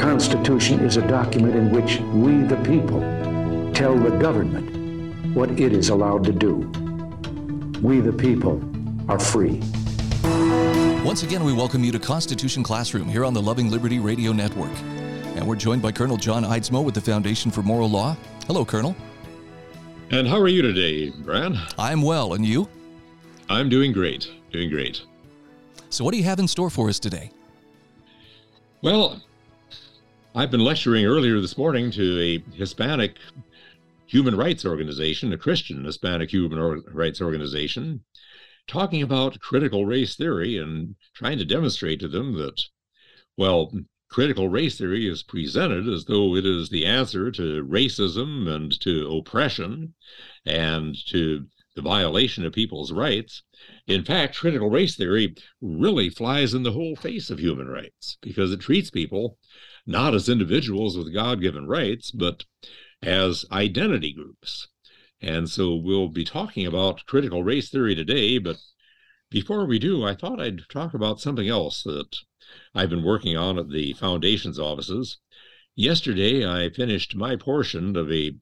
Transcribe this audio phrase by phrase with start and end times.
[0.00, 3.00] Constitution is a document in which we, the people,
[3.74, 6.56] tell the government what it is allowed to do.
[7.82, 8.62] We, the people,
[9.10, 9.60] are free.
[11.04, 14.72] Once again, we welcome you to Constitution Classroom here on the Loving Liberty Radio Network.
[15.36, 18.16] And we're joined by Colonel John Eidsmoe with the Foundation for Moral Law.
[18.46, 18.96] Hello, Colonel.
[20.10, 21.52] And how are you today, Brad?
[21.78, 22.70] I'm well, and you?
[23.50, 25.02] I'm doing great, doing great.
[25.90, 27.32] So, what do you have in store for us today?
[28.80, 29.20] Well,
[30.32, 33.16] I've been lecturing earlier this morning to a Hispanic
[34.06, 38.04] human rights organization, a Christian Hispanic human rights organization,
[38.68, 42.62] talking about critical race theory and trying to demonstrate to them that,
[43.36, 43.72] well,
[44.08, 49.10] critical race theory is presented as though it is the answer to racism and to
[49.10, 49.94] oppression
[50.46, 51.44] and to
[51.74, 53.42] the violation of people's rights.
[53.88, 58.52] In fact, critical race theory really flies in the whole face of human rights because
[58.52, 59.36] it treats people
[59.86, 62.44] not as individuals with God given rights, but
[63.02, 64.68] as identity groups.
[65.20, 68.58] And so we'll be talking about critical race theory today, but
[69.30, 72.16] before we do, I thought I'd talk about something else that
[72.74, 75.18] I've been working on at the foundation's offices.
[75.76, 78.32] Yesterday, I finished my portion of a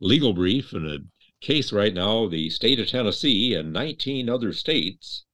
[0.00, 2.26] legal brief in a case right now.
[2.28, 5.24] The state of Tennessee and 19 other states,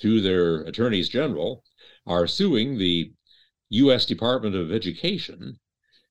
[0.00, 1.64] through their attorneys general,
[2.06, 3.12] are suing the
[3.74, 4.06] U.S.
[4.06, 5.58] Department of Education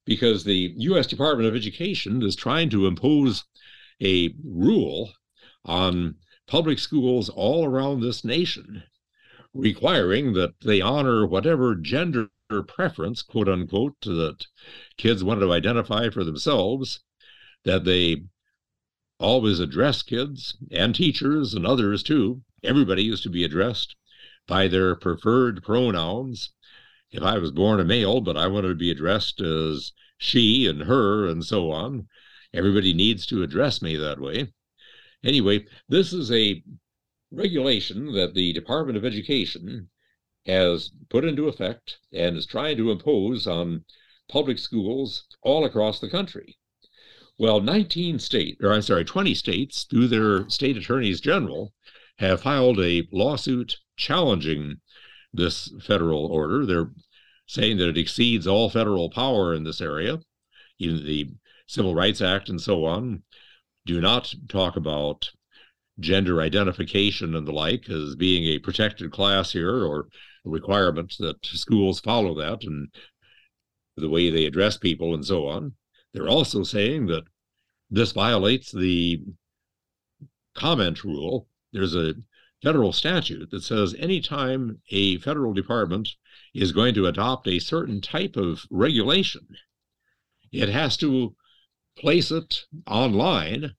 [0.06, 1.08] because the U.S.
[1.08, 3.46] Department of Education is trying to impose
[4.02, 5.14] a rule
[5.64, 8.84] on public schools all around this nation,
[9.54, 12.30] requiring that they honor whatever gender
[12.68, 14.46] preference, quote unquote, that
[14.98, 17.00] kids want to identify for themselves,
[17.64, 18.24] that they
[19.20, 22.42] always address kids and teachers and others too.
[22.62, 23.96] Everybody is to be addressed
[24.48, 26.52] by their preferred pronouns
[27.14, 30.82] if I was born a male, but I wanted to be addressed as she and
[30.82, 32.08] her and so on,
[32.54, 34.52] everybody needs to address me that way.
[35.24, 36.64] Anyway, this is a
[37.32, 39.90] regulation that the Department of Education
[40.46, 43.86] has put into effect and is trying to impose on
[44.28, 46.58] public schools all across the country.
[47.38, 51.74] Well, 19 states, or I'm sorry, 20 states, through their state attorneys general,
[52.18, 54.82] have filed a lawsuit challenging
[55.34, 56.66] this federal order.
[56.66, 56.92] They're
[57.48, 60.20] saying that it exceeds all federal power in this area.
[60.80, 61.32] Even the
[61.68, 63.24] Civil Rights Act and so on
[63.86, 65.30] do not talk about
[66.00, 70.08] gender identification and the like as being a protected class here or
[70.44, 72.88] requirements that schools follow that and
[73.96, 75.74] the way they address people and so on.
[76.14, 77.24] They're also saying that
[77.90, 79.22] this violates the
[80.56, 81.48] comment rule.
[81.72, 82.16] There's a
[82.64, 86.10] federal statute that says anytime a federal department
[86.54, 89.46] is going to adopt a certain type of regulation,
[90.52, 91.36] it has to
[91.98, 93.74] place it online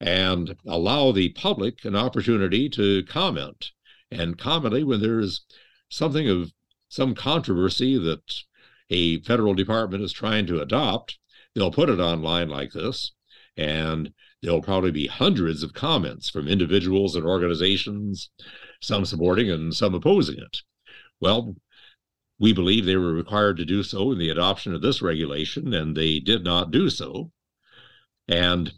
[0.00, 3.70] and allow the public an opportunity to comment.
[4.10, 5.42] And commonly, when there's
[5.88, 6.52] something of
[6.88, 8.42] some controversy that
[8.90, 11.18] a federal department is trying to adopt,
[11.54, 13.12] they'll put it online like this,
[13.56, 14.12] and
[14.42, 18.30] there'll probably be hundreds of comments from individuals and organizations,
[18.80, 20.58] some supporting and some opposing it.
[21.20, 21.54] Well,
[22.38, 25.96] we believe they were required to do so in the adoption of this regulation, and
[25.96, 27.30] they did not do so.
[28.26, 28.72] And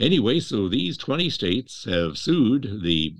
[0.00, 3.14] anyway, so these 20 states have sued the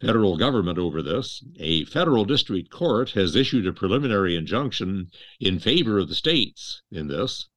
[0.00, 1.44] federal government over this.
[1.58, 5.10] A federal district court has issued a preliminary injunction
[5.40, 7.48] in favor of the states in this.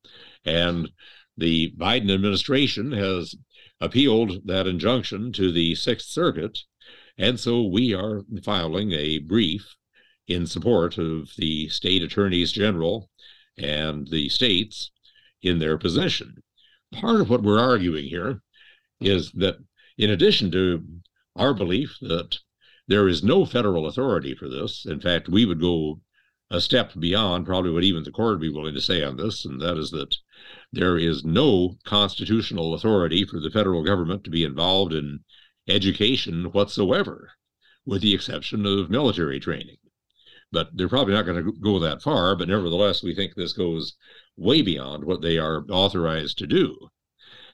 [0.45, 0.89] And
[1.37, 3.35] the Biden administration has
[3.79, 6.59] appealed that injunction to the Sixth Circuit,
[7.17, 9.75] and so we are filing a brief
[10.27, 13.09] in support of the state attorneys general
[13.57, 14.91] and the states
[15.41, 16.41] in their position.
[16.91, 18.41] Part of what we're arguing here
[18.99, 19.57] is that,
[19.97, 20.83] in addition to
[21.35, 22.37] our belief that
[22.87, 25.99] there is no federal authority for this, in fact, we would go
[26.49, 29.43] a step beyond probably what even the court would be willing to say on this,
[29.45, 30.15] and that is that
[30.71, 35.19] there is no constitutional authority for the federal government to be involved in
[35.67, 37.31] education whatsoever,
[37.85, 39.77] with the exception of military training.
[40.51, 43.95] But they're probably not going to go that far, but nevertheless, we think this goes
[44.37, 46.89] way beyond what they are authorized to do.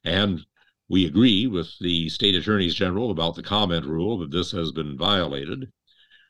[0.04, 0.46] And
[0.90, 4.96] we agree with the state attorneys general about the comment rule that this has been
[4.98, 5.72] violated.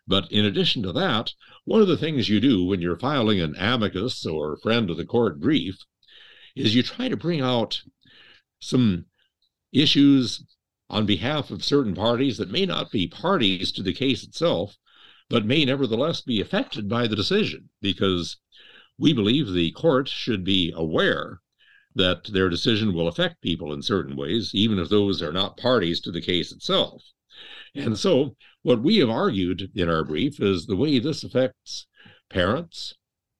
[0.05, 1.33] But in addition to that,
[1.65, 5.05] one of the things you do when you're filing an amicus or friend of the
[5.05, 5.77] court brief
[6.55, 7.81] is you try to bring out
[8.59, 9.05] some
[9.71, 10.43] issues
[10.89, 14.77] on behalf of certain parties that may not be parties to the case itself,
[15.29, 17.69] but may nevertheless be affected by the decision.
[17.81, 18.37] Because
[18.97, 21.39] we believe the court should be aware
[21.95, 25.99] that their decision will affect people in certain ways, even if those are not parties
[26.01, 27.03] to the case itself.
[27.75, 31.85] And so, what we have argued in our brief is the way this affects
[32.29, 32.95] parents,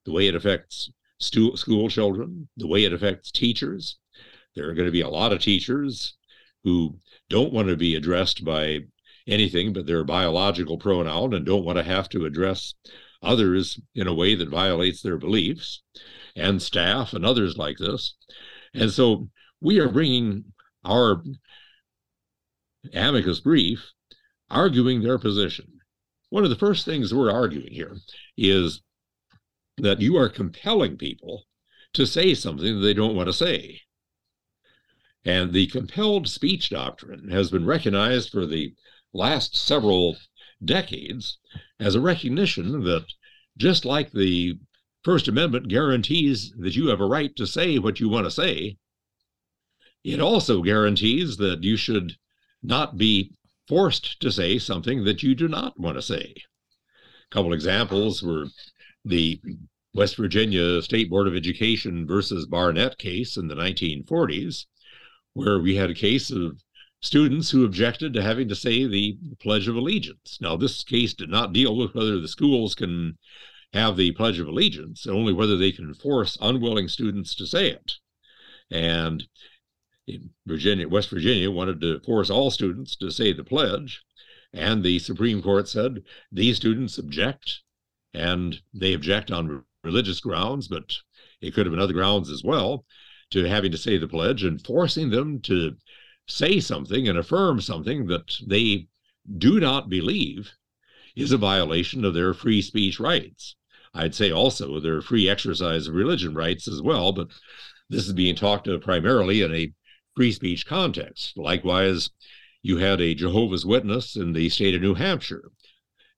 [0.06, 3.98] the way it affects stu- school children, the way it affects teachers.
[4.56, 6.16] There are going to be a lot of teachers
[6.64, 6.98] who
[7.30, 8.82] don't want to be addressed by
[9.26, 12.74] anything but their biological pronoun and don't want to have to address
[13.22, 15.82] others in a way that violates their beliefs,
[16.36, 18.16] and staff and others like this.
[18.74, 19.30] And so
[19.62, 20.44] we are bringing
[20.84, 21.24] our
[22.94, 23.92] amicus brief
[24.54, 25.80] arguing their position.
[26.30, 27.98] One of the first things we're arguing here
[28.38, 28.82] is
[29.78, 31.44] that you are compelling people
[31.94, 33.82] to say something they don't want to say.
[35.26, 38.74] And the compelled speech doctrine has been recognized for the
[39.14, 40.18] last several
[40.64, 41.38] decades
[41.80, 43.06] as a recognition that
[43.58, 44.58] just like the
[45.04, 48.78] First Amendment guarantees that you have a right to say what you want to say,
[50.04, 52.14] it also guarantees that you should
[52.62, 53.34] not be
[53.68, 56.34] forced to say something that you do not want to say.
[57.32, 58.48] A couple examples were
[59.06, 59.42] the
[59.94, 64.66] West Virginia State Board of Education versus Barnette case in the 1940s,
[65.34, 66.62] where we had a case of
[67.02, 70.38] students who objected to having to say the Pledge of Allegiance.
[70.42, 73.18] Now, this case did not deal with whether the schools can
[73.74, 77.94] have the Pledge of Allegiance, only whether they can force unwilling students to say it.
[78.72, 79.28] And
[80.46, 84.04] Virginia, West Virginia wanted to force all students to say the pledge,
[84.52, 87.62] and the Supreme Court said these students object,
[88.14, 90.98] and they object on religious grounds, but
[91.42, 92.86] it could have been other grounds as well,
[93.32, 95.76] to having to say the pledge and forcing them to
[96.28, 98.88] say something and affirm something that they
[99.38, 100.52] do not believe
[101.16, 103.56] is a violation of their free speech rights.
[103.94, 107.30] I'd say also their free exercise of religion rights as well, but
[107.90, 109.74] this is being talked of primarily in a
[110.16, 111.38] free speech context.
[111.38, 112.10] Likewise,
[112.62, 115.52] you had a Jehovah's Witness in the state of New Hampshire.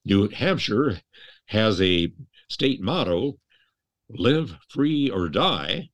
[0.06, 1.00] New Hampshire
[1.48, 2.14] has a
[2.50, 3.38] state motto
[4.10, 5.90] live free or die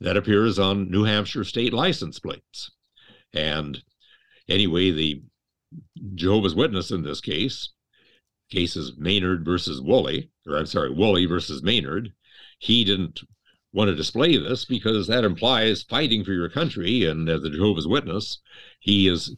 [0.00, 2.70] that appears on New Hampshire state license plates.
[3.32, 3.82] And
[4.48, 5.22] anyway, the
[6.14, 7.70] Jehovah's Witness in this case,
[8.50, 12.12] case is Maynard versus Wooley, or I'm sorry, Wooley versus Maynard.
[12.58, 13.20] He didn't
[13.72, 17.04] want to display this because that implies fighting for your country.
[17.04, 18.38] And as a Jehovah's Witness,
[18.80, 19.36] he is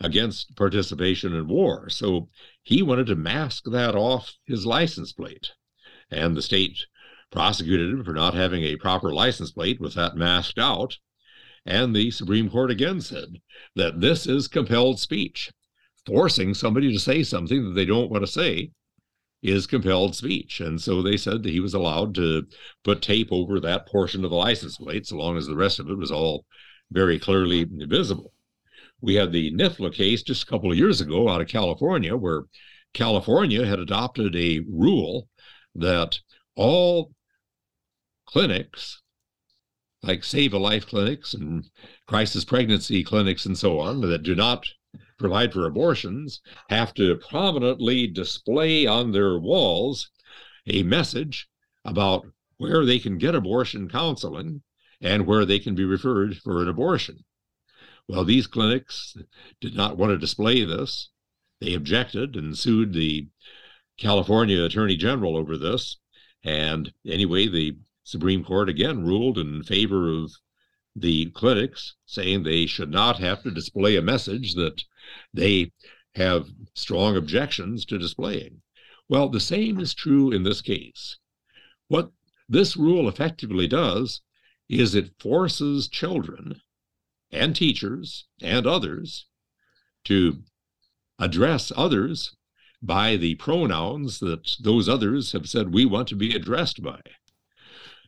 [0.00, 1.88] against participation in war.
[1.88, 2.28] So
[2.62, 5.52] he wanted to mask that off his license plate.
[6.10, 6.78] And the state
[7.30, 10.98] prosecuted him for not having a proper license plate with that masked out.
[11.64, 13.40] And the Supreme Court again said
[13.76, 15.52] that this is compelled speech.
[16.06, 18.70] Forcing somebody to say something that they don't want to say
[19.42, 20.60] is compelled speech.
[20.60, 22.46] And so they said that he was allowed to
[22.84, 25.88] put tape over that portion of the license plate, so long as the rest of
[25.88, 26.44] it was all
[26.90, 28.32] very clearly visible.
[29.00, 32.42] We had the NIFLA case just a couple of years ago out of California, where
[32.92, 35.28] California had adopted a rule
[35.74, 36.18] that
[36.56, 37.12] all
[38.26, 39.00] clinics
[40.02, 41.64] like Save a Life clinics and
[42.06, 44.66] crisis pregnancy clinics and so on that do not
[45.20, 46.40] provide for abortions
[46.70, 50.10] have to prominently display on their walls
[50.66, 51.46] a message
[51.84, 54.62] about where they can get abortion counseling
[55.00, 57.22] and where they can be referred for an abortion.
[58.08, 59.16] Well, these clinics
[59.60, 61.10] did not want to display this.
[61.60, 63.28] They objected and sued the
[63.98, 65.98] California Attorney General over this.
[66.42, 70.32] And anyway, the Supreme Court again ruled in favor of
[70.96, 74.82] the clinics, saying they should not have to display a message that
[75.32, 75.72] they
[76.14, 78.62] have strong objections to displaying.
[79.08, 81.18] Well, the same is true in this case.
[81.88, 82.12] What
[82.48, 84.20] this rule effectively does
[84.68, 86.60] is it forces children
[87.32, 89.26] and teachers and others
[90.04, 90.42] to
[91.18, 92.36] address others
[92.82, 97.00] by the pronouns that those others have said we want to be addressed by.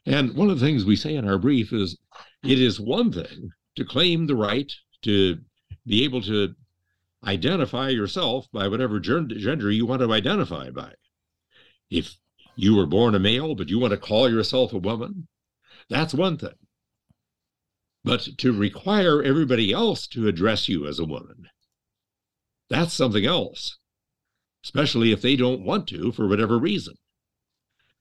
[0.06, 1.98] And one of the things we say in our brief is
[2.42, 4.72] it is one thing to claim the right
[5.02, 5.38] to
[5.86, 6.54] be able to
[7.24, 10.92] identify yourself by whatever gender you want to identify by.
[11.90, 12.16] If
[12.56, 15.28] you were born a male, but you want to call yourself a woman,
[15.88, 16.54] that's one thing.
[18.04, 21.48] But to require everybody else to address you as a woman,
[22.68, 23.78] that's something else,
[24.64, 26.94] especially if they don't want to for whatever reason.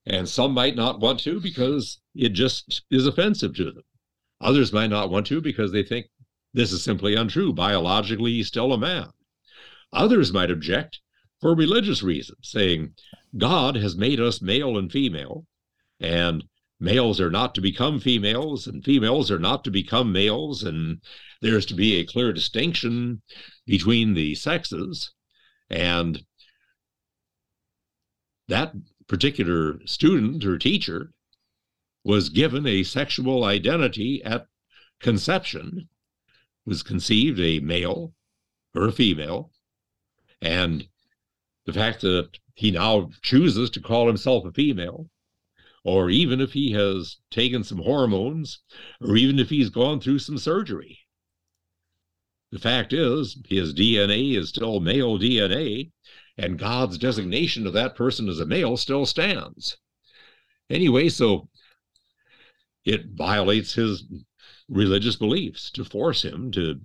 [0.06, 3.84] And some might not want to because it just is offensive to them.
[4.40, 6.08] Others might not want to because they think
[6.54, 7.54] this is simply untrue.
[7.54, 9.08] Biologically, he's still a man.
[9.94, 11.00] Others might object
[11.40, 12.94] for religious reasons, saying,
[13.38, 15.46] God has made us male and female,
[16.00, 16.44] and
[16.80, 21.02] males are not to become females and females are not to become males, and
[21.42, 23.22] there's to be a clear distinction
[23.66, 25.12] between the sexes.
[25.70, 26.24] And
[28.48, 28.74] that
[29.08, 31.14] particular student or teacher
[32.04, 34.48] was given a sexual identity at
[35.00, 35.88] conception,
[36.66, 38.14] was conceived a male
[38.76, 39.52] or a female,
[40.42, 40.88] and
[41.66, 45.10] the fact that he now chooses to call himself a female,
[45.84, 48.60] or even if he has taken some hormones,
[49.00, 51.00] or even if he's gone through some surgery.
[52.52, 55.92] The fact is, his DNA is still male DNA,
[56.38, 59.78] and God's designation of that person as a male still stands.
[60.70, 61.50] Anyway, so
[62.86, 64.04] it violates his
[64.72, 66.80] religious beliefs to force him to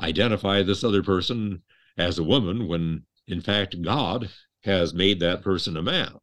[0.00, 1.60] identify this other person
[1.98, 4.30] as a woman when, in fact, God
[4.62, 6.18] has made that person a man.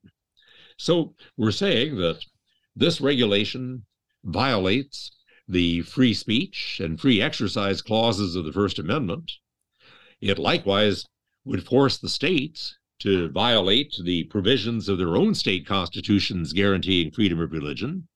[0.78, 2.24] So we're saying that
[2.76, 3.86] this regulation
[4.24, 5.12] violates
[5.48, 9.32] the free speech and free exercise clauses of the First Amendment.
[10.22, 11.06] It likewise
[11.44, 17.40] would force the states to violate the provisions of their own state constitutions guaranteeing freedom
[17.40, 18.08] of religion.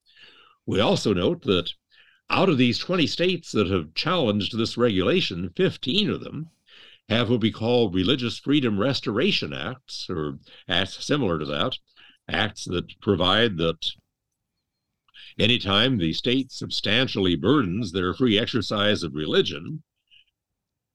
[0.65, 1.71] We also note that
[2.29, 6.49] out of these 20 states that have challenged this regulation, 15 of them
[7.09, 11.77] have what we call religious freedom restoration acts, or acts similar to that,
[12.27, 13.91] acts that provide that
[15.37, 19.83] anytime the state substantially burdens their free exercise of religion,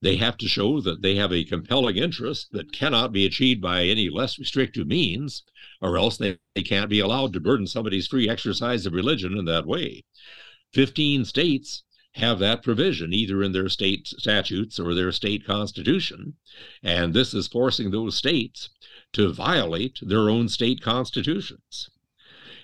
[0.02, 3.84] they have to show that they have a compelling interest that cannot be achieved by
[3.84, 5.42] any less restrictive means,
[5.82, 9.44] or else they, they can't be allowed to burden somebody's free exercise of religion in
[9.44, 10.02] that way.
[10.72, 11.82] 15 states
[12.14, 16.34] have that provision either in their state statutes or their state constitution.
[16.82, 18.70] And this is forcing those states
[19.12, 21.88] to violate their own state constitutions.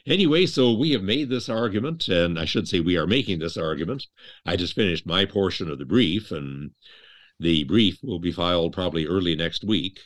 [0.06, 3.56] Anyway, so we have made this argument, and I should say we are making this
[3.56, 4.06] argument.
[4.44, 6.70] I just finished my portion of the brief, and
[7.40, 9.98] the brief will be filed probably early next week.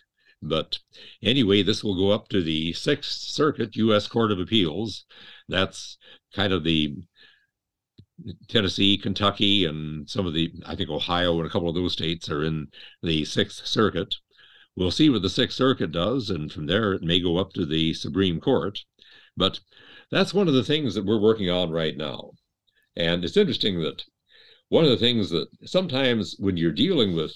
[0.42, 0.78] But
[1.22, 4.06] anyway, this will go up to the Sixth Circuit U.S.
[4.06, 5.04] Court of Appeals.
[5.48, 5.98] That's
[6.34, 6.96] kind of the
[8.48, 12.28] Tennessee, Kentucky, and some of the, I think Ohio and a couple of those states
[12.28, 12.68] are in
[13.02, 14.14] the Sixth Circuit.
[14.76, 17.66] We'll see what the Sixth Circuit does, and from there it may go up to
[17.66, 18.78] the Supreme Court.
[19.36, 19.60] But
[20.10, 22.32] that's one of the things that we're working on right now.
[22.96, 24.04] And it's interesting that
[24.68, 27.34] one of the things that sometimes when you're dealing with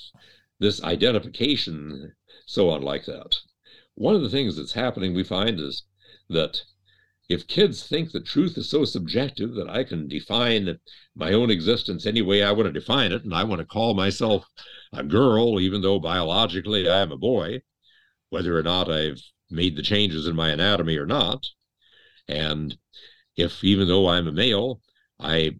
[0.58, 2.12] this identification,
[2.46, 3.36] so on like that,
[3.94, 5.84] one of the things that's happening we find is
[6.28, 6.62] that
[7.28, 10.78] if kids think that truth is so subjective that I can define
[11.14, 13.94] my own existence any way I want to define it, and I want to call
[13.94, 14.46] myself
[14.92, 17.62] a girl, even though biologically I am a boy,
[18.30, 21.46] whether or not I've made the changes in my anatomy or not,
[22.28, 22.76] and
[23.36, 24.80] if even though I'm a male,
[25.18, 25.52] I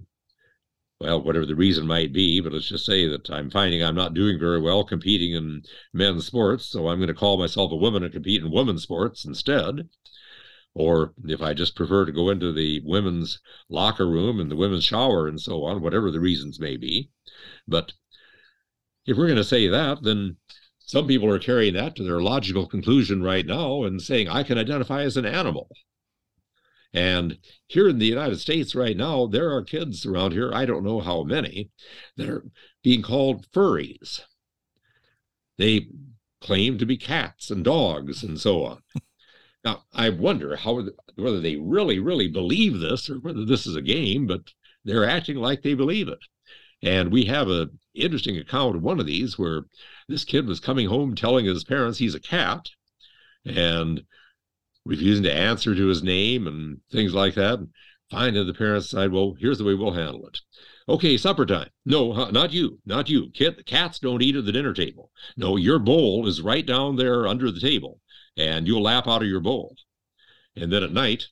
[1.01, 4.15] well, whatever the reason might be, but let's just say that I'm finding I'm not
[4.15, 8.05] doing very well competing in men's sports, so I'm going to call myself a woman
[8.05, 9.89] and compete in women's sports instead.
[10.75, 14.85] Or if I just prefer to go into the women's locker room and the women's
[14.85, 17.11] shower and so on, whatever the reasons may be.
[17.69, 17.93] But
[19.07, 20.37] if we're going to say that, then
[20.81, 24.59] some people are carrying that to their logical conclusion right now and saying, I can
[24.59, 25.69] identify as an animal.
[26.93, 30.85] And here in the United States right now, there are kids around here, I don't
[30.85, 31.71] know how many,
[32.17, 32.45] that are
[32.83, 34.21] being called furries.
[35.59, 35.89] They
[36.41, 38.79] claim to be cats and dogs and so on.
[39.65, 43.83] Now, I wonder how whether they really, really believe this or whether this is a
[43.83, 44.43] game, but
[44.85, 46.19] they're acting like they believe it.
[46.83, 49.63] And we have an interesting account of one of these where
[50.09, 52.69] this kid was coming home telling his parents he's a cat.
[53.47, 54.05] And
[54.85, 57.59] refusing to answer to his name and things like that.
[57.59, 57.69] And
[58.11, 60.41] finally, the parents decide, well, here's the way we'll handle it.
[60.89, 61.71] Okay, supper time.
[61.87, 63.31] No, not you, not you.
[63.33, 65.11] Kit, cats don't eat at the dinner table.
[65.37, 68.01] No, your bowl is right down there under the table,
[68.37, 69.77] and you'll lap out of your bowl.
[70.57, 71.27] And then at night,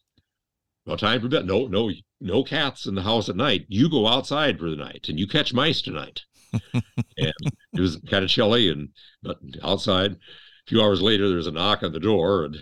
[0.87, 1.47] well, time for bed.
[1.47, 1.91] No, no,
[2.21, 3.67] no cats in the house at night.
[3.69, 6.23] You go outside for the night, and you catch mice tonight.
[6.75, 7.33] and
[7.73, 8.89] it was kind of chilly, and
[9.23, 10.13] but outside.
[10.13, 12.57] A few hours later, there's a knock on the door, and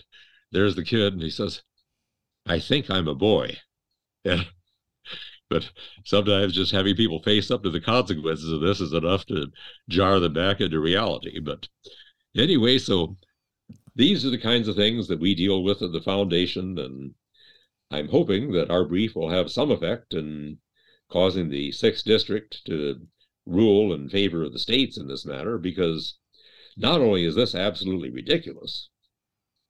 [0.53, 1.63] there's the kid, and he says,
[2.47, 3.59] I think I'm a boy.
[4.25, 4.45] Yeah.
[5.51, 5.71] But
[6.05, 9.49] sometimes just having people face up to the consequences of this is enough to
[9.89, 11.41] jar them back into reality.
[11.41, 11.69] But
[12.37, 13.17] anyway, so
[13.95, 16.79] these are the kinds of things that we deal with at the foundation.
[16.79, 17.15] And
[17.91, 20.59] I'm hoping that our brief will have some effect in
[21.11, 23.01] causing the sixth district to
[23.47, 26.19] rule in favor of the states in this matter, because
[26.77, 28.89] not only is this absolutely ridiculous,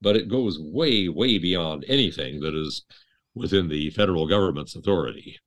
[0.03, 2.85] but it goes way, way beyond anything that is
[3.35, 5.39] within the federal government's authority.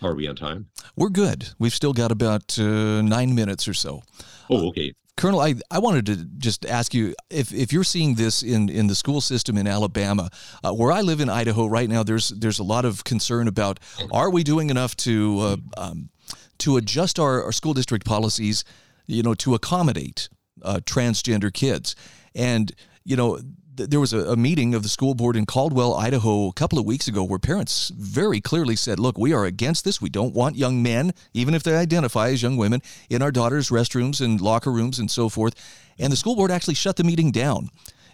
[0.00, 0.66] How are we on time?
[0.94, 1.48] We're good.
[1.58, 4.02] We've still got about uh, nine minutes or so.
[4.48, 4.94] Oh, okay.
[5.18, 8.86] Colonel, I, I wanted to just ask you if, if you're seeing this in, in
[8.86, 10.30] the school system in Alabama,
[10.62, 13.80] uh, where I live in Idaho right now, there's there's a lot of concern about
[14.12, 16.10] are we doing enough to uh, um,
[16.58, 18.62] to adjust our, our school district policies,
[19.06, 20.28] you know, to accommodate
[20.62, 21.96] uh, transgender kids,
[22.36, 22.72] and
[23.04, 23.40] you know
[23.78, 26.84] there was a, a, meeting of the school board in Caldwell, Idaho, a couple of
[26.84, 30.02] weeks ago where parents very clearly said, look, we are against this.
[30.02, 33.70] We don't want young men, even if they identify as young women, in our daughters'
[33.70, 35.54] restrooms and locker rooms and so forth.
[35.98, 37.68] And the school board actually shut the meeting down.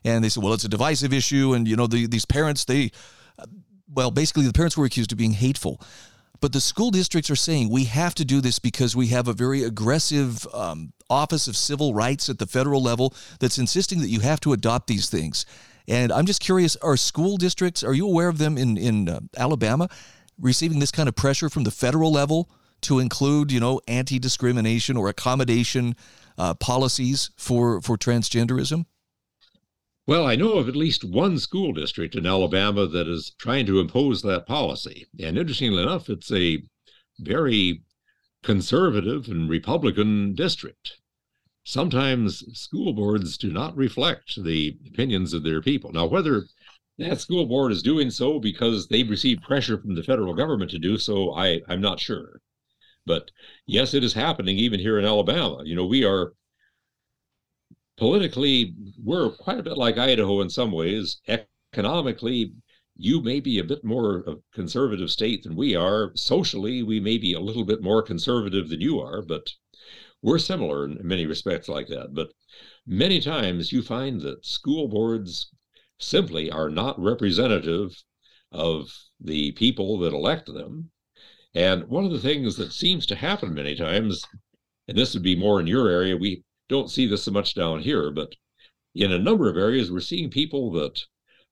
[0.05, 1.55] And they said, well, it's a divisive issue.
[1.55, 2.91] And, you know, the, these parents, they,
[3.39, 3.47] uh,
[3.89, 5.81] well, basically, the parents were accused of being hateful.
[6.41, 9.33] But the school districts are saying we have to do this because we have a
[9.33, 14.21] very aggressive um, Office of Civil Rights at the federal level that's insisting that you
[14.21, 15.47] have to adopt these things.
[15.87, 17.83] And I'm just curious: Are school districts?
[17.83, 19.89] Are you aware of them in in uh, Alabama
[20.41, 22.51] receiving this kind of pressure from the federal level
[22.83, 25.95] to include, you know, anti-discrimination or accommodation
[26.39, 28.87] uh, policies for for transgenderism?
[30.07, 33.81] Well, I know of at least one school district in Alabama that is trying to
[33.81, 35.07] impose that policy.
[35.19, 36.63] And interestingly enough, it's a
[37.19, 37.83] very
[38.43, 40.99] conservative and Republican district.
[41.65, 45.91] Sometimes school boards do not reflect the opinions of their people.
[45.91, 46.45] Now, whether
[46.99, 50.79] that school board is doing so because they've received pressure from the federal government to
[50.79, 52.43] do so, I, I'm not sure.
[53.07, 53.31] But
[53.67, 55.63] yes, it is happening even here in Alabama.
[55.65, 56.35] You know, we are
[57.97, 61.21] politically, we're quite a bit like Idaho in some ways.
[61.73, 62.53] Economically,
[62.97, 66.13] you may be a bit more of a conservative state than we are.
[66.15, 69.51] Socially, we may be a little bit more conservative than you are, but
[70.23, 72.15] we're similar in many respects like that.
[72.15, 72.31] But
[72.87, 75.51] many times you find that school boards
[75.99, 77.91] simply are not representative
[78.53, 80.91] of the people that elect them.
[81.55, 84.25] And one of the things that seems to happen many times,
[84.89, 87.81] and this would be more in your area, we don't see this so much down
[87.81, 88.35] here, but
[88.95, 91.03] in a number of areas, we're seeing people that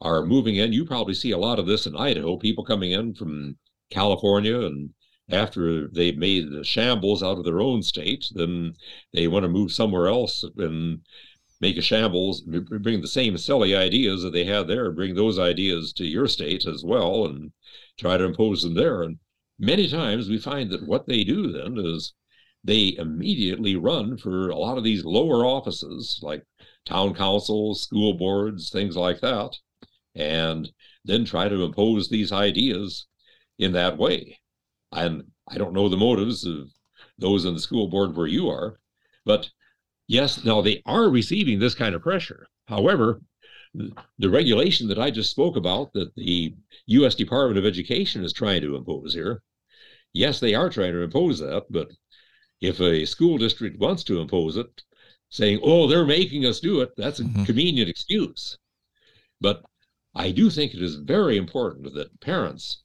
[0.01, 0.73] are moving in.
[0.73, 3.57] You probably see a lot of this in Idaho, people coming in from
[3.91, 4.91] California and
[5.31, 8.75] after they've made the shambles out of their own state, then
[9.13, 11.01] they want to move somewhere else and
[11.61, 15.93] make a shambles, bring the same silly ideas that they had there, bring those ideas
[15.93, 17.53] to your state as well and
[17.99, 19.03] try to impose them there.
[19.03, 19.19] And
[19.59, 22.13] many times we find that what they do then is
[22.65, 26.45] they immediately run for a lot of these lower offices like
[26.87, 29.57] town councils, school boards, things like that,
[30.15, 30.71] and
[31.05, 33.07] then try to impose these ideas
[33.59, 34.39] in that way.
[34.93, 36.71] And I don't know the motives of
[37.19, 38.79] those in the school board where you are,
[39.25, 39.51] but
[40.07, 42.47] yes, now they are receiving this kind of pressure.
[42.67, 43.21] However,
[43.75, 46.55] the regulation that I just spoke about that the
[46.87, 47.15] U.S.
[47.15, 49.43] Department of Education is trying to impose here,
[50.13, 51.89] yes, they are trying to impose that, but
[52.63, 54.83] if a school district wants to impose it,
[55.29, 57.45] saying, oh, they're making us do it, that's a mm-hmm.
[57.45, 58.57] convenient excuse.
[59.41, 59.65] But
[60.15, 62.85] I do think it is very important that parents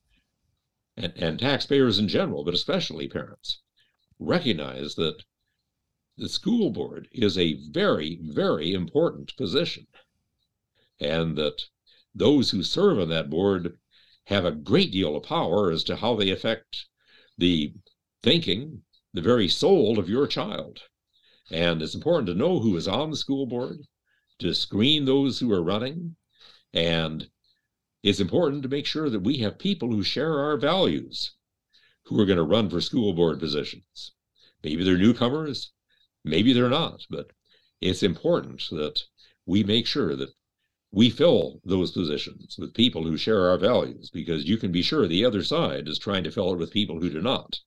[0.98, 3.62] and, and taxpayers in general, but especially parents,
[4.18, 5.22] recognize that
[6.18, 9.86] the school board is a very, very important position.
[11.00, 11.62] And that
[12.16, 13.78] those who serve on that board
[14.26, 16.88] have a great deal of power as to how they affect
[17.38, 17.74] the
[18.24, 18.82] thinking
[19.14, 20.82] the very soul of your child.
[21.50, 23.80] And it's important to know who is on the school board,
[24.40, 26.16] to screen those who are running.
[26.74, 27.30] And
[28.04, 31.34] it's important to make sure that we have people who share our values
[32.04, 34.14] who are going to run for school board positions.
[34.64, 35.72] Maybe they're newcomers,
[36.24, 37.32] maybe they're not, but
[37.82, 39.02] it's important that
[39.46, 40.34] we make sure that
[40.92, 45.08] we fill those positions with people who share our values because you can be sure
[45.08, 47.60] the other side is trying to fill it with people who do not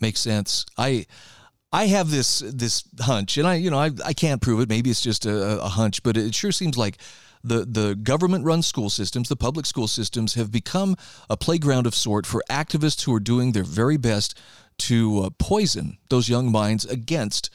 [0.00, 0.66] makes sense.
[0.76, 1.06] I
[1.72, 4.68] I have this this hunch, and I you know I I can't prove it.
[4.68, 6.98] Maybe it's just a, a hunch, but it sure seems like
[7.42, 10.96] the the government run school systems, the public school systems, have become
[11.28, 14.38] a playground of sort for activists who are doing their very best
[14.76, 17.50] to uh, poison those young minds against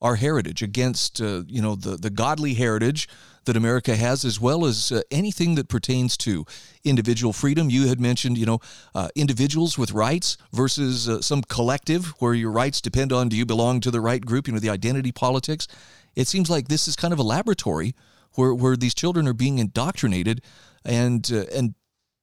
[0.00, 3.08] our heritage, against uh, you know the the godly heritage
[3.48, 6.44] that America has, as well as uh, anything that pertains to
[6.84, 7.70] individual freedom.
[7.70, 8.60] You had mentioned, you know,
[8.94, 13.46] uh, individuals with rights versus uh, some collective where your rights depend on do you
[13.46, 15.66] belong to the right group, you know, the identity politics.
[16.14, 17.94] It seems like this is kind of a laboratory
[18.34, 20.42] where, where these children are being indoctrinated
[20.84, 21.74] and, uh, and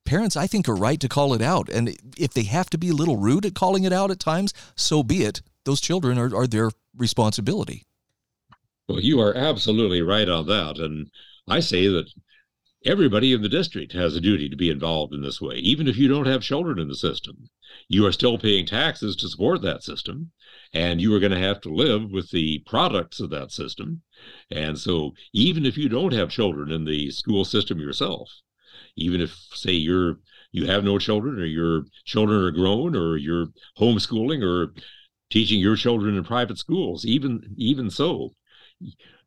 [0.05, 1.69] parents, I think, are right to call it out.
[1.69, 4.53] And if they have to be a little rude at calling it out at times,
[4.75, 5.41] so be it.
[5.63, 7.85] Those children are, are their responsibility.
[8.87, 10.77] Well, you are absolutely right on that.
[10.77, 11.09] And
[11.47, 12.07] I say that
[12.85, 15.97] everybody in the district has a duty to be involved in this way, even if
[15.97, 17.49] you don't have children in the system.
[17.89, 20.31] You are still paying taxes to support that system,
[20.73, 24.01] and you are going to have to live with the products of that system.
[24.51, 28.29] And so, even if you don't have children in the school system yourself,
[28.95, 30.19] even if, say, you're
[30.51, 34.73] you have no children, or your children are grown, or you're homeschooling, or
[35.29, 38.33] teaching your children in private schools, even even so,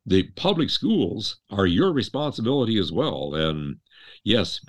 [0.05, 3.35] the public schools are your responsibility as well.
[3.35, 3.77] And
[4.23, 4.59] yes,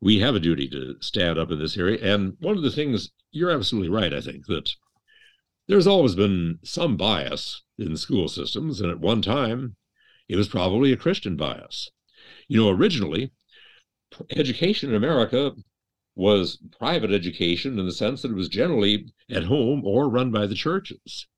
[0.00, 2.14] we have a duty to stand up in this area.
[2.14, 4.70] And one of the things you're absolutely right, I think, that
[5.66, 8.80] there's always been some bias in school systems.
[8.80, 9.76] And at one time,
[10.28, 11.90] it was probably a Christian bias.
[12.46, 13.32] You know, originally,
[14.30, 15.52] education in America
[16.18, 20.46] was private education in the sense that it was generally at home or run by
[20.46, 21.28] the churches.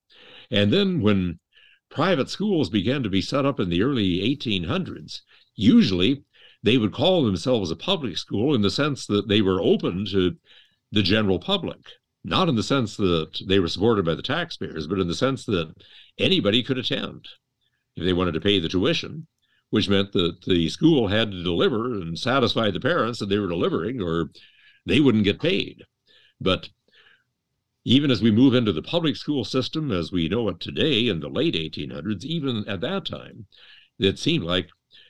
[0.50, 1.38] And then when
[1.90, 5.20] private schools began to be set up in the early 1800s,
[5.54, 6.24] usually
[6.62, 10.34] they would call themselves a public school in the sense that they were open to
[10.92, 11.80] the general public,
[12.24, 15.44] not in the sense that they were supported by the taxpayers, but in the sense
[15.44, 15.74] that
[16.18, 17.28] anybody could attend
[17.96, 19.26] if they wanted to pay the tuition,
[19.68, 23.48] which meant that the school had to deliver and satisfy the parents that they were
[23.48, 24.30] delivering, or
[24.86, 25.84] they wouldn't get paid.
[26.40, 26.68] But
[27.84, 31.20] even as we move into the public school system as we know it today in
[31.20, 33.46] the late 1800s, even at that time,
[33.98, 34.68] it seemed like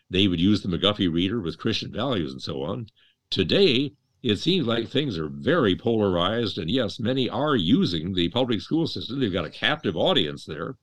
[0.09, 2.89] they would use the McGuffey reader with Christian values and so on.
[3.31, 6.59] Today, it seems like things are very polarized.
[6.59, 9.19] And yes, many are using the public school system.
[9.19, 10.77] They've got a captive audience there,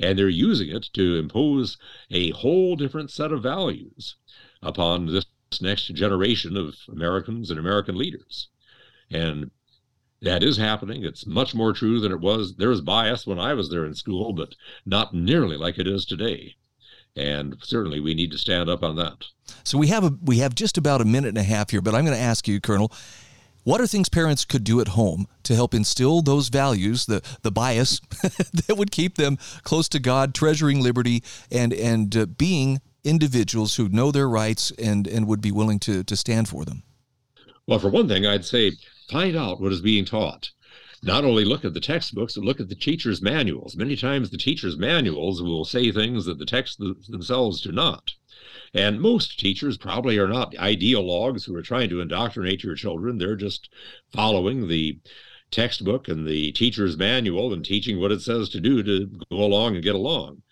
[0.00, 1.76] and they're using it to impose
[2.10, 4.16] a whole different set of values
[4.62, 5.26] upon this
[5.60, 8.48] next generation of Americans and American leaders.
[9.10, 9.50] And
[10.22, 11.04] that is happening.
[11.04, 12.54] It's much more true than it was.
[12.56, 14.54] There was bias when I was there in school, but
[14.86, 16.54] not nearly like it is today.
[17.16, 19.24] And certainly we need to stand up on that.
[19.64, 21.94] So we have a we have just about a minute and a half here, but
[21.94, 22.92] I'm going to ask you, Colonel,
[23.64, 27.50] what are things parents could do at home to help instill those values, the the
[27.50, 33.76] bias that would keep them close to God, treasuring liberty, and and uh, being individuals
[33.76, 36.82] who know their rights and and would be willing to to stand for them?
[37.66, 38.72] Well, for one thing, I'd say
[39.10, 40.50] find out what is being taught.
[41.02, 43.74] Not only look at the textbooks, but look at the teacher's manuals.
[43.74, 46.76] Many times the teacher's manuals will say things that the texts
[47.08, 48.12] themselves do not.
[48.74, 53.18] And most teachers probably are not ideologues who are trying to indoctrinate your children.
[53.18, 53.70] They're just
[54.12, 54.98] following the
[55.50, 59.74] textbook and the teacher's manual and teaching what it says to do to go along
[59.74, 60.42] and get along.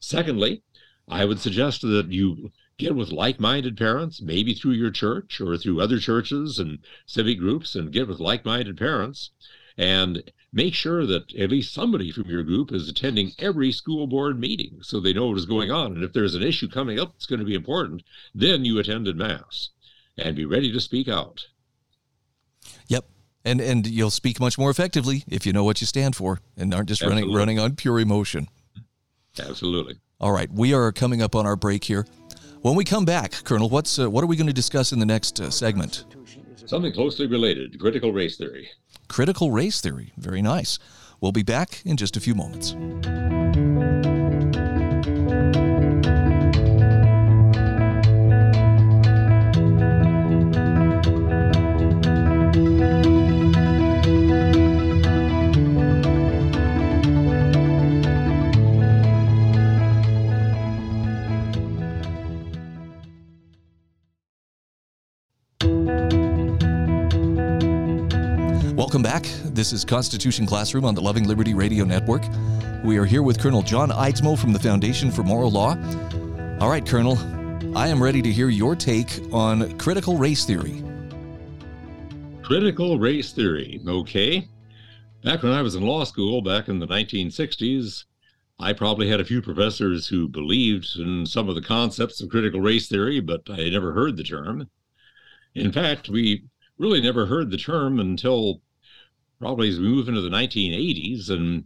[0.00, 0.62] Secondly,
[1.08, 5.80] I would suggest that you get with like-minded parents, maybe through your church or through
[5.80, 9.30] other churches and civic groups, and get with like-minded parents
[9.76, 14.38] and make sure that at least somebody from your group is attending every school board
[14.38, 15.94] meeting so they know what is going on.
[15.94, 18.02] And if there's an issue coming up that's going to be important,
[18.34, 19.70] then you attend in mass
[20.16, 21.46] and be ready to speak out.
[22.88, 23.06] Yep.
[23.44, 26.74] And and you'll speak much more effectively if you know what you stand for and
[26.74, 27.22] aren't just Absolutely.
[27.22, 28.48] running running on pure emotion.
[29.40, 29.98] Absolutely.
[30.20, 32.06] All right, we are coming up on our break here.
[32.62, 35.06] When we come back, Colonel, what's uh, what are we going to discuss in the
[35.06, 36.04] next uh, segment?
[36.66, 38.68] Something closely related to critical race theory.
[39.08, 40.12] Critical race theory.
[40.18, 40.78] Very nice.
[41.20, 42.74] We'll be back in just a few moments.
[68.98, 69.30] Welcome back.
[69.54, 72.24] This is Constitution Classroom on the Loving Liberty Radio Network.
[72.82, 75.76] We are here with Colonel John Eidsmoe from the Foundation for Moral Law.
[76.60, 77.16] All right, Colonel,
[77.78, 80.82] I am ready to hear your take on critical race theory.
[82.42, 84.48] Critical race theory, okay.
[85.22, 88.04] Back when I was in law school, back in the 1960s,
[88.58, 92.60] I probably had a few professors who believed in some of the concepts of critical
[92.60, 94.68] race theory, but I had never heard the term.
[95.54, 96.42] In fact, we
[96.78, 98.60] really never heard the term until
[99.40, 101.64] probably as we move into the 1980s, and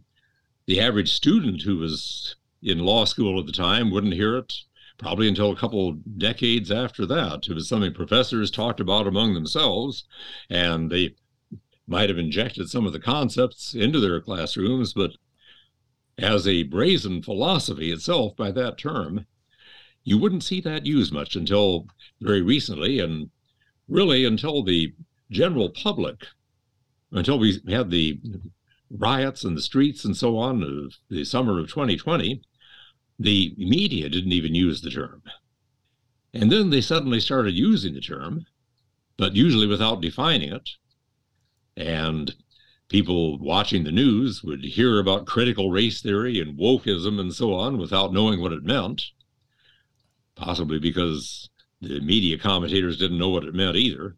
[0.65, 4.53] the average student who was in law school at the time wouldn't hear it
[4.97, 7.47] probably until a couple decades after that.
[7.49, 10.05] It was something professors talked about among themselves,
[10.49, 11.15] and they
[11.87, 15.11] might have injected some of the concepts into their classrooms, but
[16.17, 19.25] as a brazen philosophy itself by that term,
[20.03, 21.87] you wouldn't see that used much until
[22.21, 23.29] very recently, and
[23.87, 24.93] really until the
[25.31, 26.27] general public
[27.13, 28.19] until we had the
[28.89, 32.41] riots in the streets and so on of the summer of 2020,
[33.19, 35.21] the media didn't even use the term.
[36.33, 38.45] And then they suddenly started using the term,
[39.17, 40.69] but usually without defining it.
[41.77, 42.33] And
[42.89, 47.77] people watching the news would hear about critical race theory and wokeism and so on
[47.77, 49.03] without knowing what it meant,
[50.35, 51.49] possibly because
[51.81, 54.15] the media commentators didn't know what it meant either.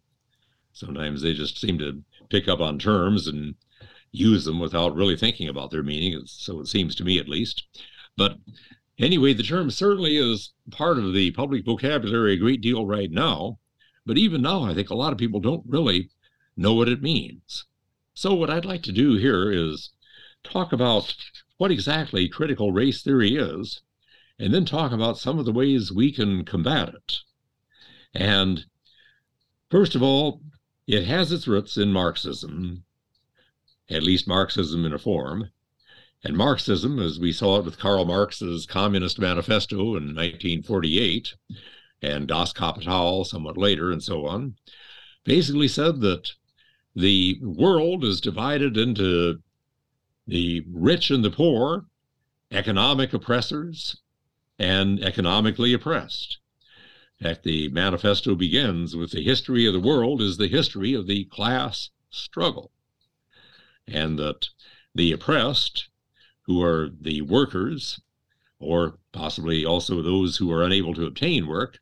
[0.73, 3.55] Sometimes they just seem to pick up on terms and
[4.11, 6.21] use them without really thinking about their meaning.
[6.25, 7.65] So it seems to me, at least.
[8.17, 8.37] But
[8.97, 13.59] anyway, the term certainly is part of the public vocabulary a great deal right now.
[14.05, 16.09] But even now, I think a lot of people don't really
[16.55, 17.65] know what it means.
[18.13, 19.91] So, what I'd like to do here is
[20.43, 21.13] talk about
[21.57, 23.81] what exactly critical race theory is,
[24.39, 27.17] and then talk about some of the ways we can combat it.
[28.13, 28.65] And
[29.69, 30.41] first of all,
[30.87, 32.83] it has its roots in Marxism,
[33.89, 35.49] at least Marxism in a form.
[36.23, 41.35] And Marxism, as we saw it with Karl Marx's Communist Manifesto in 1948,
[42.01, 44.55] and Das Kapital somewhat later, and so on,
[45.23, 46.31] basically said that
[46.95, 49.39] the world is divided into
[50.27, 51.85] the rich and the poor,
[52.51, 53.97] economic oppressors,
[54.57, 56.39] and economically oppressed.
[57.19, 61.07] In fact, the manifesto begins with the history of the world is the history of
[61.07, 62.73] the class struggle,
[63.87, 64.49] and that
[64.93, 65.87] the oppressed,
[66.41, 68.01] who are the workers,
[68.59, 71.79] or possibly also those who are unable to obtain work,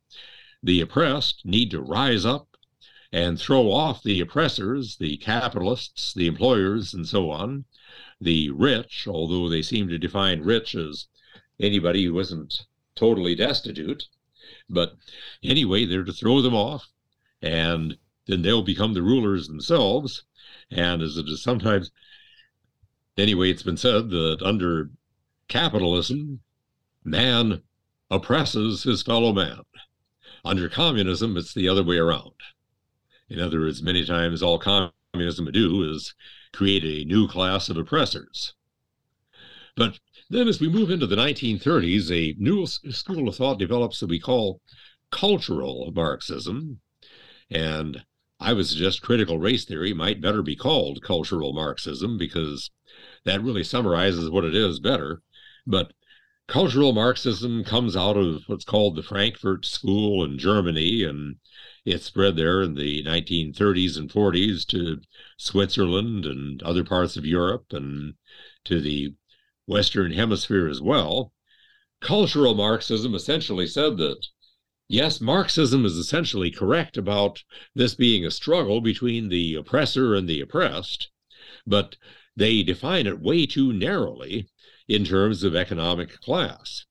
[0.62, 2.56] the oppressed need to rise up
[3.12, 7.66] and throw off the oppressors, the capitalists, the employers, and so on.
[8.22, 11.08] The rich, although they seem to define rich as
[11.60, 14.08] anybody who isn't totally destitute.
[14.70, 14.96] But
[15.44, 16.88] anyway, they're to throw them off,
[17.42, 17.98] and
[18.28, 20.24] then they'll become the rulers themselves.
[20.72, 21.92] And as it is sometimes,
[23.18, 24.90] anyway, it's been said that under
[25.48, 26.42] capitalism,
[27.04, 27.62] man
[28.10, 29.62] oppresses his fellow man.
[30.46, 32.34] Under communism, it's the other way around.
[33.30, 36.14] In other words, many times all communism would do is
[36.52, 38.54] create a new class of oppressors.
[39.76, 40.00] But
[40.34, 44.20] then, as we move into the 1930s, a new school of thought develops that we
[44.20, 44.62] call
[45.12, 46.80] cultural Marxism.
[47.50, 48.04] And
[48.40, 52.72] I would suggest critical race theory might better be called cultural Marxism because
[53.26, 55.22] that really summarizes what it is better.
[55.66, 55.94] But
[56.48, 61.38] cultural Marxism comes out of what's called the Frankfurt School in Germany, and
[61.86, 65.00] it spread there in the 1930s and 40s to
[65.38, 68.16] Switzerland and other parts of Europe and
[68.66, 69.16] to the
[69.66, 71.32] Western Hemisphere as well.
[72.02, 74.28] Cultural Marxism essentially said that,
[74.88, 80.42] yes, Marxism is essentially correct about this being a struggle between the oppressor and the
[80.42, 81.10] oppressed,
[81.66, 81.96] but
[82.36, 84.50] they define it way too narrowly
[84.88, 86.86] in terms of economic class.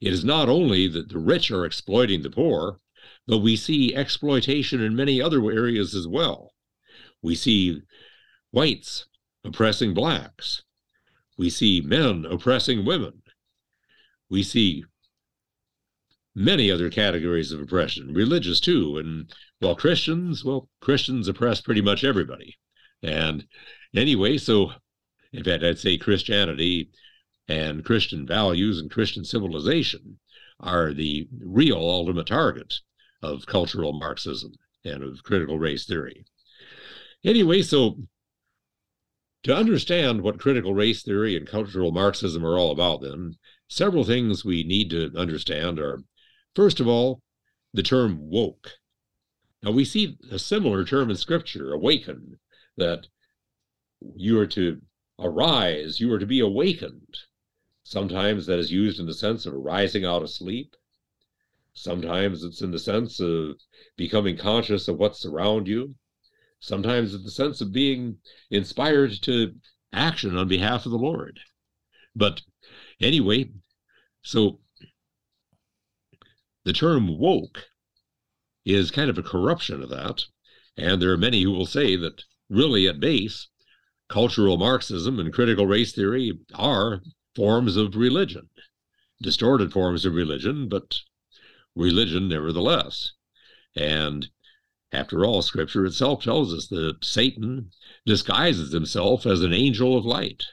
[0.00, 2.78] It is not only that the rich are exploiting the poor,
[3.26, 6.54] but we see exploitation in many other areas as well.
[7.20, 7.82] We see
[8.52, 9.06] whites
[9.44, 10.62] oppressing blacks.
[11.38, 13.22] We see men oppressing women.
[14.28, 14.84] We see
[16.34, 18.98] many other categories of oppression, religious too.
[18.98, 22.58] And well, Christians, well, Christians oppress pretty much everybody.
[23.02, 23.46] And
[23.94, 24.72] anyway, so
[25.32, 26.90] in fact, I'd say Christianity
[27.48, 30.18] and Christian values and Christian civilization
[30.60, 32.74] are the real ultimate target
[33.22, 34.52] of cultural Marxism
[34.84, 36.24] and of critical race theory.
[37.24, 37.98] Anyway, so
[39.44, 43.36] to understand what critical race theory and cultural Marxism are all about, then,
[43.68, 46.02] several things we need to understand are
[46.54, 47.22] first of all,
[47.72, 48.72] the term woke.
[49.62, 52.38] Now, we see a similar term in Scripture, awaken,
[52.76, 53.06] that
[54.16, 54.80] you are to
[55.18, 57.18] arise, you are to be awakened.
[57.82, 60.76] Sometimes that is used in the sense of rising out of sleep.
[61.72, 63.56] Sometimes it's in the sense of
[63.96, 65.94] becoming conscious of what's around you.
[66.60, 68.18] Sometimes it's the sense of being
[68.50, 69.54] inspired to
[69.92, 71.40] action on behalf of the Lord.
[72.14, 72.42] But
[73.00, 73.50] anyway,
[74.22, 74.60] so
[76.64, 77.66] the term woke
[78.64, 80.24] is kind of a corruption of that.
[80.76, 83.48] And there are many who will say that really at base,
[84.08, 87.02] cultural Marxism and critical race theory are
[87.34, 88.48] forms of religion,
[89.22, 91.00] distorted forms of religion, but
[91.74, 93.12] religion nevertheless.
[93.76, 94.28] And
[94.92, 97.70] after all, Scripture itself tells us that Satan
[98.06, 100.44] disguises himself as an angel of light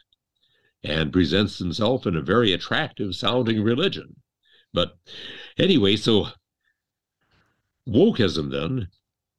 [0.84, 4.18] and presents himself in a very attractive sounding religion.
[4.74, 4.98] But
[5.58, 6.28] anyway, so
[7.88, 8.90] wokeism then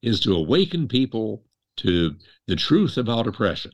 [0.01, 1.45] is to awaken people
[1.77, 2.15] to
[2.47, 3.71] the truth about oppression.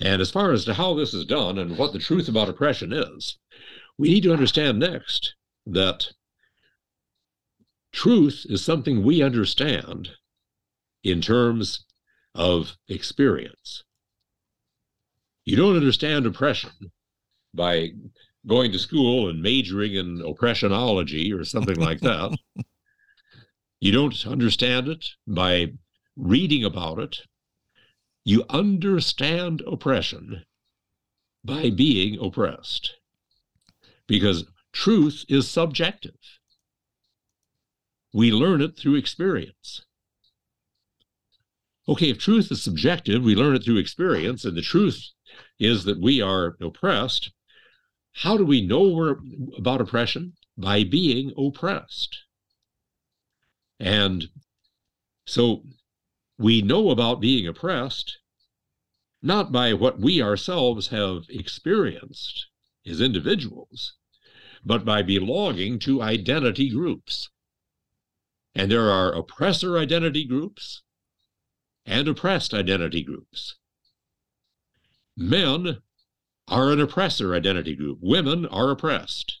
[0.00, 2.92] And as far as to how this is done and what the truth about oppression
[2.92, 3.38] is,
[3.98, 5.34] we need to understand next
[5.66, 6.12] that
[7.96, 10.10] truth is something we understand
[11.02, 11.86] in terms
[12.34, 13.84] of experience.
[15.46, 16.92] You don't understand oppression
[17.54, 17.92] by
[18.46, 22.36] going to school and majoring in oppressionology or something like that.
[23.80, 25.72] you don't understand it by
[26.16, 27.20] reading about it.
[28.24, 30.44] You understand oppression
[31.42, 32.94] by being oppressed
[34.06, 36.18] because truth is subjective.
[38.16, 39.84] We learn it through experience.
[41.86, 45.10] Okay, if truth is subjective, we learn it through experience, and the truth
[45.58, 47.30] is that we are oppressed.
[48.12, 49.16] How do we know we're
[49.58, 50.32] about oppression?
[50.56, 52.16] By being oppressed.
[53.78, 54.30] And
[55.26, 55.64] so
[56.38, 58.16] we know about being oppressed
[59.20, 62.46] not by what we ourselves have experienced
[62.86, 63.92] as individuals,
[64.64, 67.28] but by belonging to identity groups.
[68.56, 70.80] And there are oppressor identity groups
[71.84, 73.56] and oppressed identity groups.
[75.14, 75.82] Men
[76.48, 79.40] are an oppressor identity group, women are oppressed.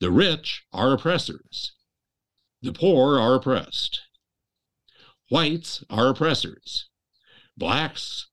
[0.00, 1.70] The rich are oppressors,
[2.60, 4.00] the poor are oppressed.
[5.28, 6.88] Whites are oppressors,
[7.56, 8.26] blacks,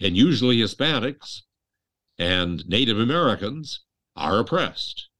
[0.00, 1.42] and usually Hispanics
[2.18, 3.80] and Native Americans
[4.16, 5.10] are oppressed.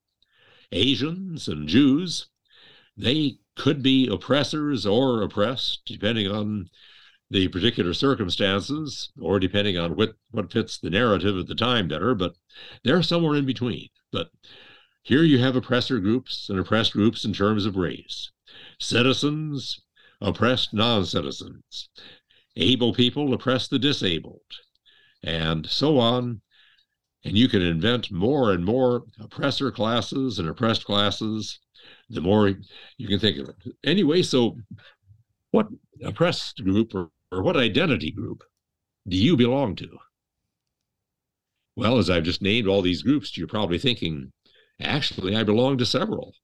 [0.72, 2.29] Asians and Jews,
[2.98, 6.68] they could be oppressors or oppressed, depending on
[7.30, 12.14] the particular circumstances or depending on what, what fits the narrative at the time better,
[12.14, 12.34] but
[12.82, 13.88] they're somewhere in between.
[14.11, 14.30] But
[15.02, 18.30] here you have oppressor groups and oppressed groups in terms of race
[18.80, 19.80] citizens,
[20.20, 21.88] oppressed non citizens,
[22.56, 24.40] able people oppress the disabled,
[25.22, 26.40] and so on.
[27.24, 31.58] And you can invent more and more oppressor classes and oppressed classes
[32.11, 32.55] the more
[32.96, 33.57] you can think of it.
[33.85, 34.57] Anyway, so
[35.51, 35.68] what
[36.05, 38.42] oppressed group or, or what identity group
[39.07, 39.98] do you belong to?
[41.77, 44.33] Well, as I've just named all these groups, you're probably thinking,
[44.81, 46.35] actually, I belong to several.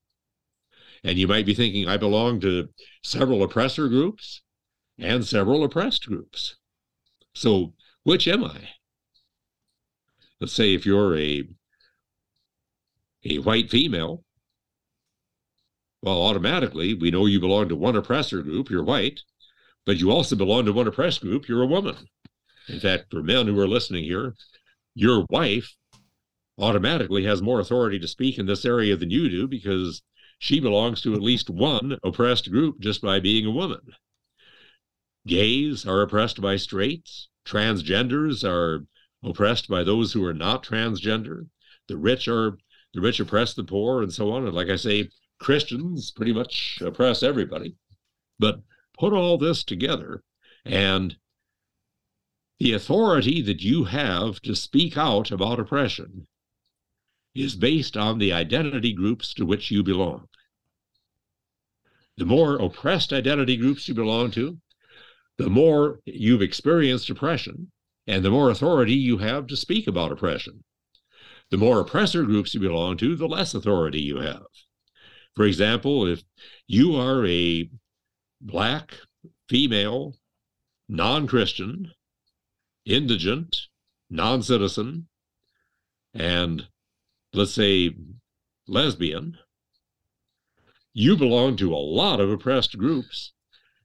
[1.03, 2.69] And you might be thinking, I belong to
[3.03, 4.43] several oppressor groups
[4.99, 6.57] and several oppressed groups.
[7.35, 8.69] So, which am I?
[10.41, 11.49] Let's say if you're a
[13.25, 14.24] a white female,
[16.05, 19.21] well, automatically, we know you belong to one oppressor group, you're white,
[19.87, 21.97] but you also belong to one oppressed group, you're a woman.
[22.69, 24.35] In fact, for men who are listening here,
[24.95, 25.75] your wife
[26.59, 30.03] automatically has more authority to speak in this area than you do because
[30.39, 33.81] she belongs to at least one oppressed group just by being a woman.
[35.27, 38.85] Gays are oppressed by straights, transgenders are
[39.23, 41.47] oppressed by those who are not transgender,
[41.89, 42.59] the rich are
[42.93, 44.45] the rich oppress the poor, and so on.
[44.45, 47.77] And like I say, Christians pretty much oppress everybody.
[48.39, 48.63] But
[48.99, 50.23] put all this together,
[50.65, 51.17] and
[52.59, 56.27] the authority that you have to speak out about oppression
[57.35, 60.29] is based on the identity groups to which you belong.
[62.17, 64.61] The more oppressed identity groups you belong to,
[65.37, 67.73] the more you've experienced oppression,
[68.07, 70.63] and the more authority you have to speak about oppression.
[71.51, 74.47] The more oppressor groups you belong to, the less authority you have.
[75.35, 76.23] For example, if
[76.67, 77.69] you are a
[78.41, 78.95] black,
[79.49, 80.15] female,
[80.89, 81.93] non Christian,
[82.85, 83.69] indigent,
[84.11, 85.09] non citizen,
[86.13, 86.69] and
[87.33, 87.97] let's say
[88.69, 89.39] lesbian,
[90.93, 93.33] you belong to a lot of oppressed groups.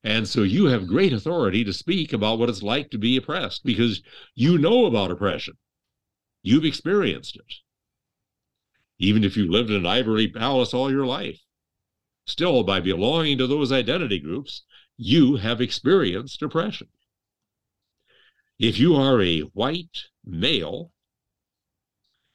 [0.03, 3.65] And so you have great authority to speak about what it's like to be oppressed
[3.65, 4.01] because
[4.35, 5.55] you know about oppression.
[6.41, 7.55] You've experienced it
[8.99, 11.39] even if you lived in an ivory palace all your life.
[12.25, 14.63] Still, by belonging to those identity groups,
[14.97, 16.89] you have experienced oppression.
[18.59, 20.91] If you are a white male,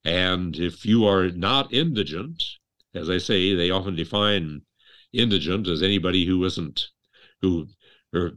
[0.05, 2.43] and if you are not indigent,
[2.95, 4.63] as I say, they often define
[5.13, 6.89] indigent as anybody who isn't,
[7.41, 7.69] who,
[8.13, 8.33] or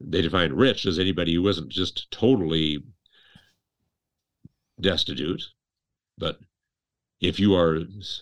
[0.00, 2.82] they define rich as anybody who isn't just totally
[4.80, 5.42] destitute,
[6.18, 6.38] but
[7.20, 7.80] if you are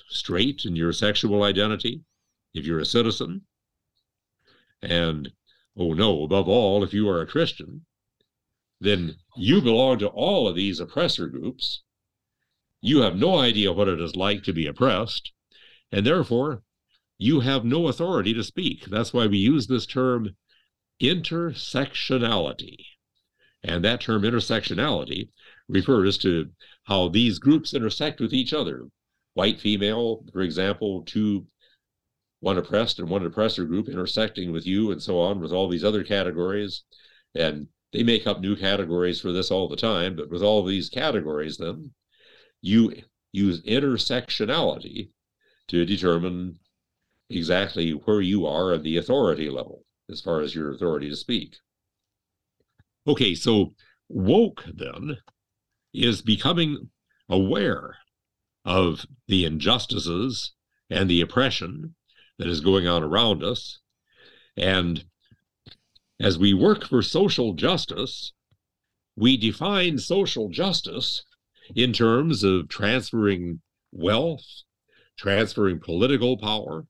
[0.08, 2.02] straight in your sexual identity,
[2.52, 3.42] if you're a citizen,
[4.82, 5.32] and
[5.76, 7.84] oh no, above all, if you are a Christian,
[8.80, 11.82] then you belong to all of these oppressor groups.
[12.80, 15.32] You have no idea what it is like to be oppressed,
[15.90, 16.62] and therefore
[17.18, 18.84] you have no authority to speak.
[18.86, 20.36] That's why we use this term
[21.00, 22.76] intersectionality.
[23.62, 25.30] And that term intersectionality
[25.68, 26.48] refers to
[26.84, 28.86] how these groups intersect with each other.
[29.34, 31.46] White female, for example, two
[32.40, 35.82] one oppressed and one oppressor group intersecting with you and so on with all these
[35.82, 36.84] other categories.
[37.34, 40.14] And they make up new categories for this all the time.
[40.14, 41.92] But with all these categories, then
[42.60, 42.92] you
[43.32, 45.08] use intersectionality
[45.68, 46.58] to determine
[47.30, 51.56] exactly where you are at the authority level as far as your authority to speak.
[53.06, 53.74] Okay, so
[54.08, 55.16] woke then
[55.94, 56.90] is becoming
[57.28, 57.96] aware
[58.64, 60.52] of the injustices
[60.90, 61.94] and the oppression
[62.38, 63.78] that is going on around us.
[64.56, 65.04] And
[66.20, 68.32] as we work for social justice,
[69.16, 71.24] we define social justice
[71.74, 73.60] in terms of transferring
[73.92, 74.44] wealth,
[75.16, 76.86] transferring political power,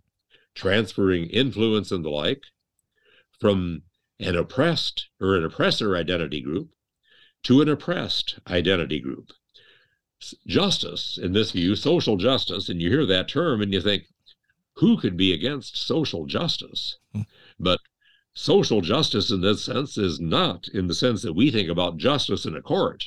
[0.55, 2.43] transferring influence and the like
[3.41, 3.83] from
[4.21, 6.74] an oppressed or an oppressor identity group
[7.45, 9.33] to an oppressed identity group.
[10.47, 14.05] Justice, in this view, social justice, and you hear that term and you think,
[14.77, 16.99] who could be against social justice?
[17.15, 17.23] Hmm.
[17.61, 17.81] But
[18.35, 22.47] social justice in this sense is not in the sense that we think about justice
[22.47, 23.05] in a court,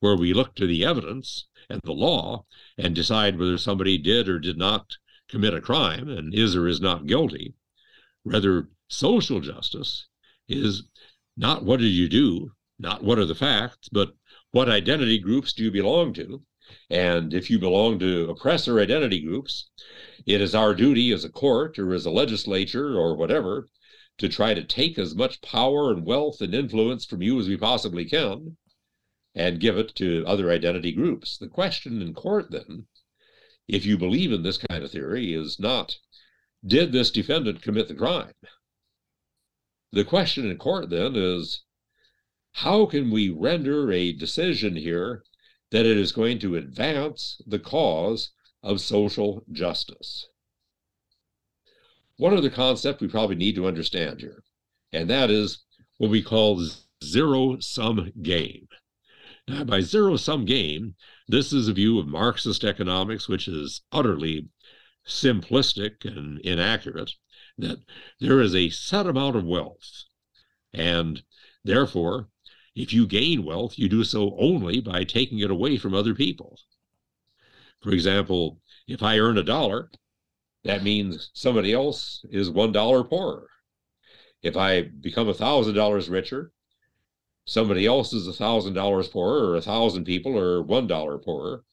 [0.00, 2.44] where we look to the evidence and the law
[2.76, 4.96] and decide whether somebody did or did not
[5.28, 7.54] commit a crime and is or is not guilty.
[8.24, 10.06] Rather, social justice
[10.48, 10.82] is
[11.36, 14.12] not what did you do, not what are the facts, but
[14.50, 16.42] what identity groups do you belong to?
[16.90, 19.70] And if you belong to oppressor identity groups,
[20.26, 23.68] it is our duty as a court or as a legislature or whatever
[24.18, 27.56] to try to take as much power and wealth and influence from you as we
[27.56, 28.56] possibly can
[29.34, 31.38] and give it to other identity groups.
[31.38, 32.86] The question in court, then,
[33.66, 35.96] if you believe in this kind of theory, is not
[36.64, 38.32] did this defendant commit the crime?
[39.90, 41.64] The question in court, then, is
[42.52, 45.24] how can we render a decision here
[45.70, 48.30] that it is going to advance the cause
[48.62, 50.28] of social justice?
[52.18, 54.44] One other concept we probably need to understand here,
[54.92, 55.64] and that is
[55.98, 56.62] what we call
[57.02, 58.68] zero sum game.
[59.48, 60.94] Now, by zero sum game,
[61.26, 64.48] this is a view of Marxist economics, which is utterly
[65.06, 67.12] simplistic and inaccurate,
[67.58, 67.78] that
[68.20, 70.04] there is a set amount of wealth.
[70.72, 71.22] And
[71.64, 72.28] therefore,
[72.74, 76.58] if you gain wealth, you do so only by taking it away from other people.
[77.82, 79.90] For example, if I earn a dollar,
[80.64, 83.48] that means somebody else is one dollar poorer.
[84.42, 86.52] If I become a thousand dollars richer,
[87.44, 91.64] somebody else is a thousand dollars poorer, or a thousand people are one dollar poorer.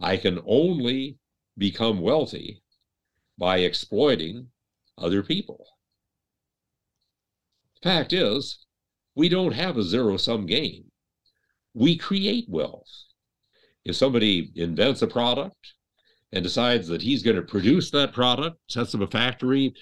[0.00, 1.18] I can only
[1.58, 2.62] become wealthy
[3.38, 4.48] by exploiting
[4.98, 5.66] other people.
[7.82, 8.65] The Fact is,
[9.16, 10.84] we don't have a zero sum game.
[11.74, 12.90] We create wealth.
[13.84, 15.74] If somebody invents a product
[16.32, 19.74] and decides that he's going to produce that product, sets up a factory,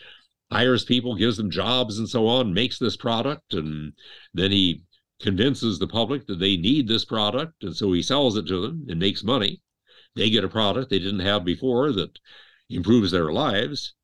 [0.53, 3.93] hires people, gives them jobs and so on, makes this product, and
[4.35, 4.83] then he
[5.21, 8.85] convinces the public that they need this product, and so he sells it to them
[8.89, 9.61] and makes money.
[10.15, 12.19] They get a product they didn't have before that
[12.71, 13.95] improves their lives.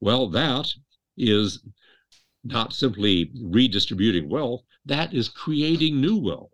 [0.00, 0.72] Well, that
[1.16, 1.60] is
[2.48, 6.50] not simply redistributing wealth, that is creating new wealth.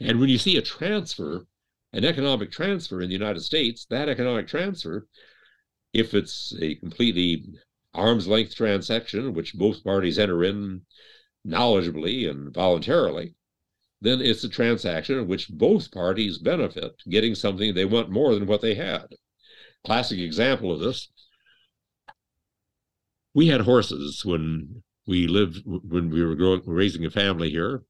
[0.00, 1.46] And when you see a transfer,
[1.92, 5.06] an economic transfer in the United States, that economic transfer,
[5.92, 7.44] if it's a completely
[7.94, 10.82] arm's length transaction, which both parties enter in
[11.46, 13.34] knowledgeably and voluntarily,
[14.00, 18.46] then it's a transaction in which both parties benefit, getting something they want more than
[18.46, 19.06] what they had.
[19.84, 21.08] Classic example of this
[23.34, 27.82] we had horses when we lived when we were growing, raising a family here.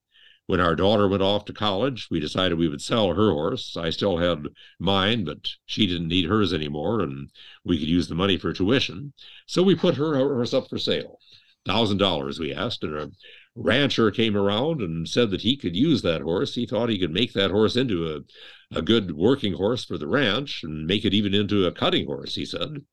[0.46, 3.76] When our daughter went off to college, we decided we would sell her horse.
[3.76, 4.46] I still had
[4.78, 7.28] mine, but she didn't need hers anymore, and
[7.64, 9.12] we could use the money for tuition.
[9.46, 11.18] So we put her horse up for sale.
[11.66, 13.10] Thousand dollars we asked, and a
[13.54, 16.54] rancher came around and said that he could use that horse.
[16.54, 20.06] He thought he could make that horse into a, a good working horse for the
[20.06, 22.84] ranch and make it even into a cutting horse, he said.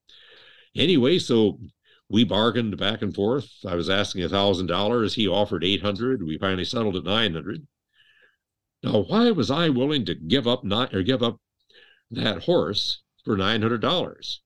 [0.76, 1.58] Anyway, so
[2.10, 3.50] we bargained back and forth.
[3.66, 5.16] I was asking a thousand dollars.
[5.16, 6.24] He offered eight hundred.
[6.24, 7.66] We finally settled at nine hundred.
[8.84, 11.40] Now, why was I willing to give up not or give up
[12.12, 14.42] that horse for nine hundred dollars?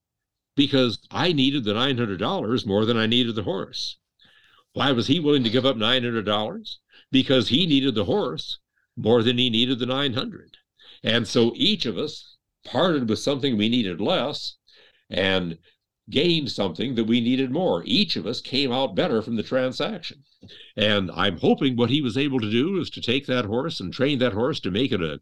[0.55, 3.97] Because I needed the nine hundred dollars more than I needed the horse.
[4.73, 6.79] Why was he willing to give up nine hundred dollars?
[7.11, 8.59] Because he needed the horse
[8.95, 10.57] more than he needed the nine hundred.
[11.03, 14.55] And so each of us parted with something we needed less,
[15.09, 15.57] and
[16.09, 17.83] gained something that we needed more.
[17.85, 20.23] Each of us came out better from the transaction.
[20.75, 23.93] And I'm hoping what he was able to do is to take that horse and
[23.93, 25.19] train that horse to make it a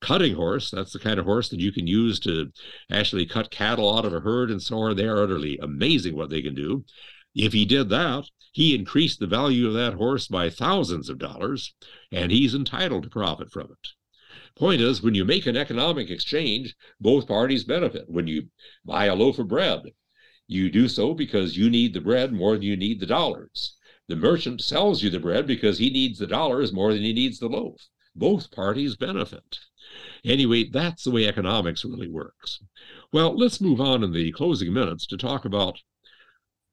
[0.00, 2.52] cutting horse, that's the kind of horse that you can use to
[2.90, 4.96] actually cut cattle out of a herd and so on.
[4.96, 6.84] They are utterly amazing what they can do.
[7.34, 11.74] If he did that, he increased the value of that horse by thousands of dollars,
[12.10, 13.88] and he's entitled to profit from it.
[14.56, 18.04] Point is, when you make an economic exchange, both parties benefit.
[18.08, 18.48] When you
[18.84, 19.82] buy a loaf of bread,
[20.48, 23.76] you do so because you need the bread more than you need the dollars.
[24.08, 27.38] The merchant sells you the bread because he needs the dollars more than he needs
[27.38, 27.86] the loaf.
[28.16, 29.58] Both parties benefit.
[30.24, 32.60] Anyway, that's the way economics really works.
[33.12, 35.78] Well, let's move on in the closing minutes to talk about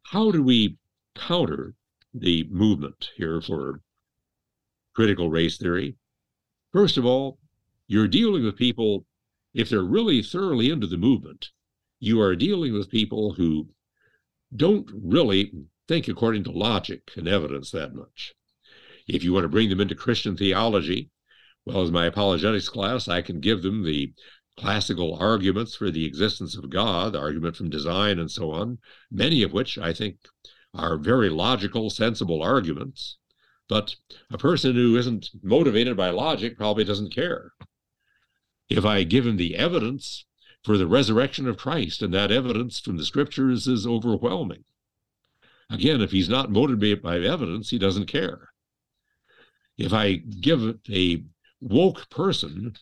[0.03, 0.78] how do we
[1.15, 1.76] counter
[2.13, 3.82] the movement here for
[4.95, 5.97] critical race theory.
[6.71, 7.39] First of all,
[7.88, 9.05] you're dealing with people,
[9.53, 11.49] if they're really thoroughly into the movement,
[12.05, 13.67] you are dealing with people who
[14.55, 15.51] don't really
[15.87, 18.33] think according to logic and evidence that much.
[19.07, 21.09] If you want to bring them into Christian theology,
[21.65, 24.13] well, as my apologetics class, I can give them the
[24.57, 28.77] classical arguments for the existence of God, the argument from design and so on,
[29.11, 30.17] many of which I think
[30.73, 33.17] are very logical, sensible arguments.
[33.67, 33.95] But
[34.31, 37.51] a person who isn't motivated by logic probably doesn't care.
[38.69, 40.25] If I give him the evidence
[40.66, 44.63] for the resurrection of Christ, and that evidence from the scriptures is overwhelming.
[45.70, 48.49] Again, if he's not motivated by evidence, he doesn't care.
[49.78, 51.24] If I give a
[51.61, 52.76] woke person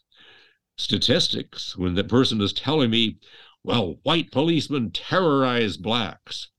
[0.78, 3.18] statistics when the person is telling me,
[3.64, 6.50] well, white policemen terrorize blacks,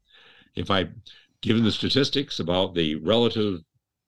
[0.54, 0.88] if I
[1.40, 3.60] give them the statistics about the relative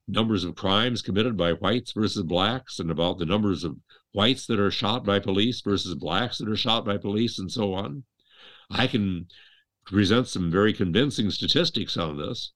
[0.06, 3.76] numbers of crimes committed by whites versus blacks and about the numbers of
[4.16, 7.74] whites that are shot by police versus blacks that are shot by police and so
[7.74, 8.02] on.
[8.70, 9.26] I can
[9.84, 12.52] present some very convincing statistics on this.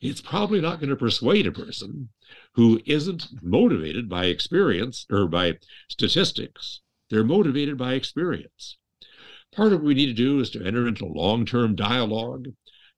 [0.00, 2.08] It's probably not going to persuade a person
[2.54, 5.58] who isn't motivated by experience or by
[5.90, 6.80] statistics.
[7.10, 8.78] They're motivated by experience.
[9.52, 12.46] Part of what we need to do is to enter into long term dialogue,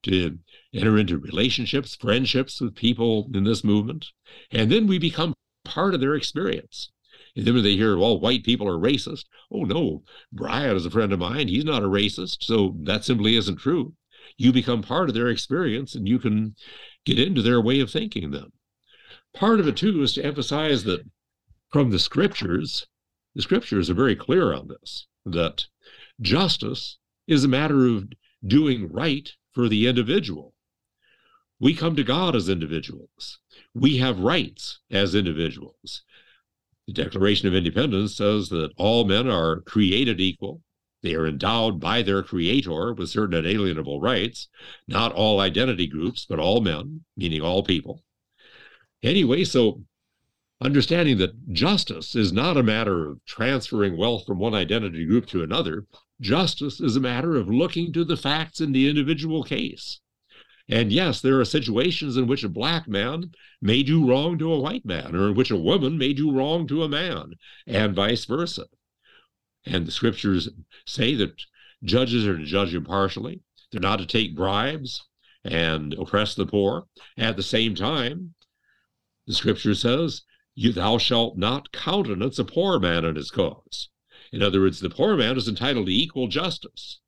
[0.05, 0.39] to
[0.73, 4.07] enter into relationships, friendships with people in this movement,
[4.51, 5.35] and then we become
[5.65, 6.91] part of their experience.
[7.37, 10.91] And then when they hear, well, white people are racist, oh no, Brian is a
[10.91, 11.49] friend of mine.
[11.49, 12.39] He's not a racist.
[12.43, 13.95] So that simply isn't true.
[14.37, 16.55] You become part of their experience and you can
[17.05, 18.53] get into their way of thinking then.
[19.35, 21.05] Part of it too is to emphasize that
[21.71, 22.87] from the scriptures,
[23.35, 25.67] the scriptures are very clear on this, that
[26.21, 28.09] justice is a matter of
[28.47, 30.55] doing right for the individual.
[31.59, 33.39] We come to God as individuals.
[33.75, 36.03] We have rights as individuals.
[36.87, 40.63] The Declaration of Independence says that all men are created equal.
[41.03, 44.49] They are endowed by their creator with certain inalienable rights,
[44.87, 48.03] not all identity groups, but all men, meaning all people.
[49.03, 49.83] Anyway, so
[50.61, 55.43] understanding that justice is not a matter of transferring wealth from one identity group to
[55.43, 55.87] another,
[56.21, 60.01] justice is a matter of looking to the facts in the individual case.
[60.69, 64.59] And yes, there are situations in which a black man may do wrong to a
[64.59, 67.35] white man, or in which a woman may do wrong to a man,
[67.67, 68.67] and vice versa.
[69.67, 70.49] And the scriptures
[70.87, 71.35] say that
[71.83, 75.05] judges are to judge impartially, they're not to take bribes
[75.45, 76.87] and oppress the poor.
[77.19, 78.35] At the same time,
[79.27, 80.23] the scripture says,
[80.57, 83.91] Thou shalt not countenance a poor man in his cause.
[84.33, 87.01] In other words, the poor man is entitled to equal justice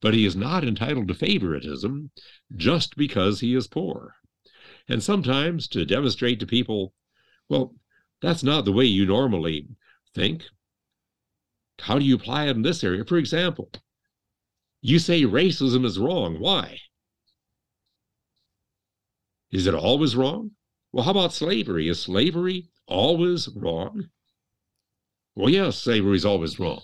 [0.00, 2.10] but he is not entitled to favoritism
[2.54, 4.14] just because he is poor.
[4.88, 6.94] And sometimes to demonstrate to people,
[7.48, 7.74] well,
[8.20, 9.68] that's not the way you normally
[10.14, 10.44] think.
[11.80, 13.04] How do you apply it in this area?
[13.04, 13.70] For example,
[14.80, 16.38] you say racism is wrong.
[16.38, 16.78] Why?
[19.50, 20.52] Is it always wrong?
[20.92, 21.88] Well, how about slavery?
[21.88, 24.08] Is slavery always wrong?
[25.34, 26.82] Well, yes, slavery is always wrong.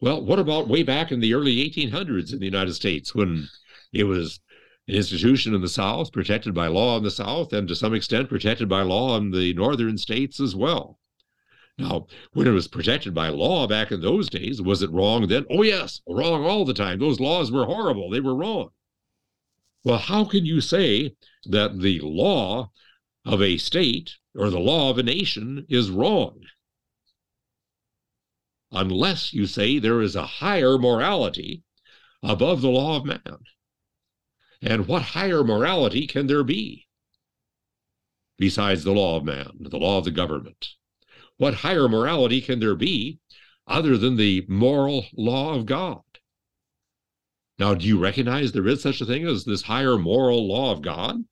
[0.00, 3.48] Well, what about way back in the early 1800s in the United States when
[3.92, 4.40] it was
[4.88, 8.28] an institution in the South, protected by law in the South, and to some extent
[8.28, 10.98] protected by law in the northern states as well?
[11.78, 15.44] Now, when it was protected by law back in those days, was it wrong then?
[15.50, 16.98] Oh, yes, wrong all the time.
[16.98, 18.10] Those laws were horrible.
[18.10, 18.70] They were wrong.
[19.84, 22.70] Well, how can you say that the law
[23.24, 26.40] of a state or the law of a nation is wrong?
[28.72, 31.62] Unless you say there is a higher morality
[32.22, 33.38] above the law of man.
[34.62, 36.86] And what higher morality can there be
[38.38, 40.68] besides the law of man, the law of the government?
[41.36, 43.18] What higher morality can there be
[43.66, 46.02] other than the moral law of God?
[47.58, 50.82] Now, do you recognize there is such a thing as this higher moral law of
[50.82, 51.24] God?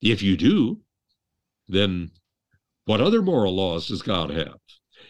[0.00, 0.80] If you do,
[1.68, 2.10] then
[2.86, 4.58] what other moral laws does God have?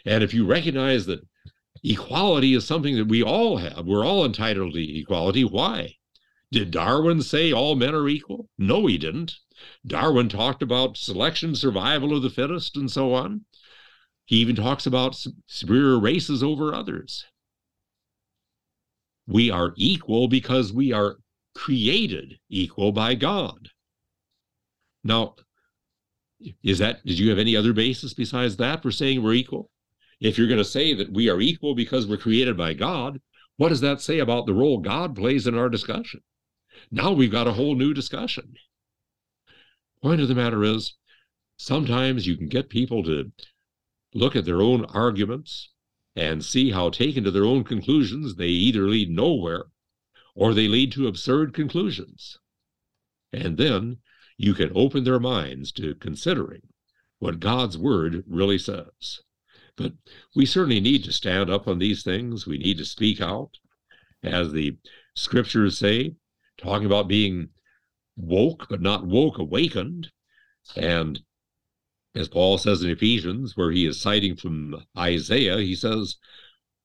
[0.04, 1.20] And if you recognize that
[1.82, 5.44] equality is something that we all have, we're all entitled to equality.
[5.44, 5.94] Why?
[6.52, 8.48] Did Darwin say all men are equal?
[8.58, 9.36] No, he didn't.
[9.86, 13.44] Darwin talked about selection, survival of the fittest, and so on.
[14.26, 17.24] He even talks about superior races over others.
[19.26, 21.18] We are equal because we are
[21.54, 23.68] created equal by God.
[25.04, 25.36] Now,
[26.62, 29.70] is that, did you have any other basis besides that for saying we're equal?
[30.20, 33.20] If you're going to say that we are equal because we're created by God,
[33.56, 36.20] what does that say about the role God plays in our discussion?
[36.90, 38.54] Now we've got a whole new discussion.
[40.02, 40.94] Point of the matter is,
[41.56, 43.32] sometimes you can get people to
[44.14, 45.70] look at their own arguments
[46.16, 49.66] and see how, taken to their own conclusions, they either lead nowhere
[50.34, 52.38] or they lead to absurd conclusions.
[53.32, 53.98] And then
[54.36, 56.62] you can open their minds to considering
[57.18, 59.20] what God's word really says.
[59.80, 59.94] But
[60.36, 62.46] we certainly need to stand up on these things.
[62.46, 63.52] We need to speak out,
[64.22, 64.76] as the
[65.14, 66.16] scriptures say,
[66.58, 67.48] talking about being
[68.14, 70.12] woke, but not woke awakened.
[70.76, 71.22] And
[72.14, 76.16] as Paul says in Ephesians, where he is citing from Isaiah, he says,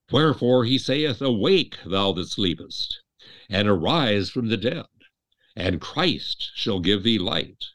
[0.09, 3.01] Wherefore he saith, Awake, thou that sleepest,
[3.49, 4.85] and arise from the dead,
[5.53, 7.65] and Christ shall give thee light.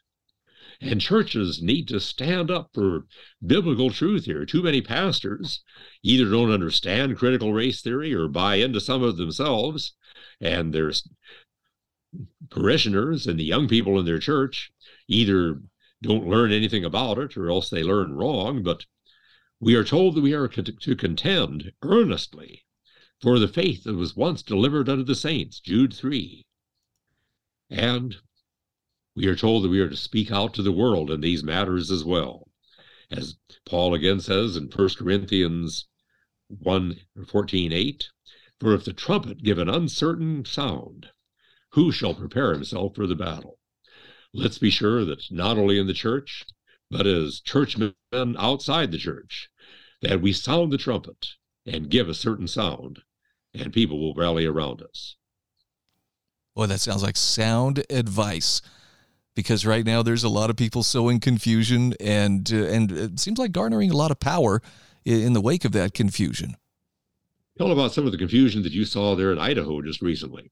[0.83, 3.05] And churches need to stand up for
[3.45, 4.45] biblical truth here.
[4.47, 5.61] Too many pastors
[6.01, 9.93] either don't understand critical race theory or buy into some of themselves,
[10.39, 10.91] and their
[12.49, 14.71] parishioners and the young people in their church
[15.07, 15.61] either
[16.01, 18.63] don't learn anything about it or else they learn wrong.
[18.63, 18.87] But
[19.59, 22.65] we are told that we are to contend earnestly
[23.21, 26.43] for the faith that was once delivered unto the saints, Jude 3.
[27.69, 28.17] And
[29.15, 31.91] we are told that we are to speak out to the world in these matters
[31.91, 32.49] as well.
[33.09, 33.35] As
[33.65, 35.87] Paul again says in 1 Corinthians
[36.47, 38.09] 1 14 8,
[38.59, 41.07] for if the trumpet give an uncertain sound,
[41.71, 43.59] who shall prepare himself for the battle?
[44.33, 46.45] Let's be sure that not only in the church,
[46.89, 49.49] but as churchmen outside the church,
[50.01, 51.27] that we sound the trumpet
[51.65, 53.01] and give a certain sound
[53.53, 55.15] and people will rally around us.
[56.55, 58.61] Boy, that sounds like sound advice.
[59.35, 63.39] Because right now there's a lot of people sowing confusion, and uh, and it seems
[63.39, 64.61] like garnering a lot of power
[65.05, 66.55] in the wake of that confusion.
[67.57, 70.51] Tell about some of the confusion that you saw there in Idaho just recently.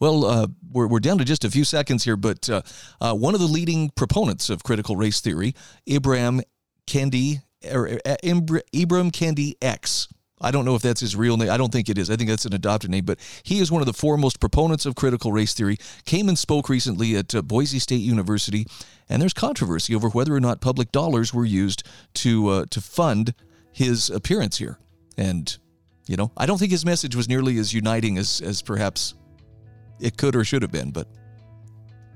[0.00, 2.62] Well, uh, we're, we're down to just a few seconds here, but uh,
[3.00, 5.54] uh, one of the leading proponents of critical race theory,
[5.88, 6.40] Ibram
[6.86, 10.08] Kendi, or uh, Ibram Kendi X,
[10.40, 11.50] I don't know if that's his real name.
[11.50, 12.10] I don't think it is.
[12.10, 14.94] I think that's an adopted name, but he is one of the foremost proponents of
[14.94, 15.76] critical race theory.
[16.04, 18.66] Came and spoke recently at uh, Boise State University,
[19.08, 21.82] and there's controversy over whether or not public dollars were used
[22.14, 23.34] to uh, to fund
[23.72, 24.78] his appearance here.
[25.16, 25.56] And
[26.06, 29.14] you know, I don't think his message was nearly as uniting as as perhaps
[30.00, 30.90] it could or should have been.
[30.90, 31.08] But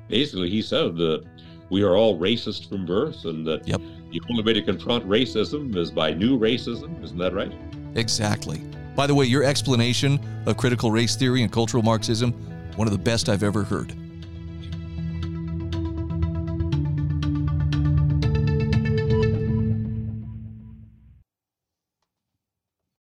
[0.09, 1.25] basically, he said that
[1.71, 3.81] we are all racist from birth, and that yep.
[4.11, 7.03] the only way to confront racism is by new racism.
[7.03, 7.53] Isn't that right?
[7.95, 8.63] Exactly.
[8.95, 12.33] By the way, your explanation of critical race theory and cultural Marxism,
[12.77, 13.95] one of the best I've ever heard.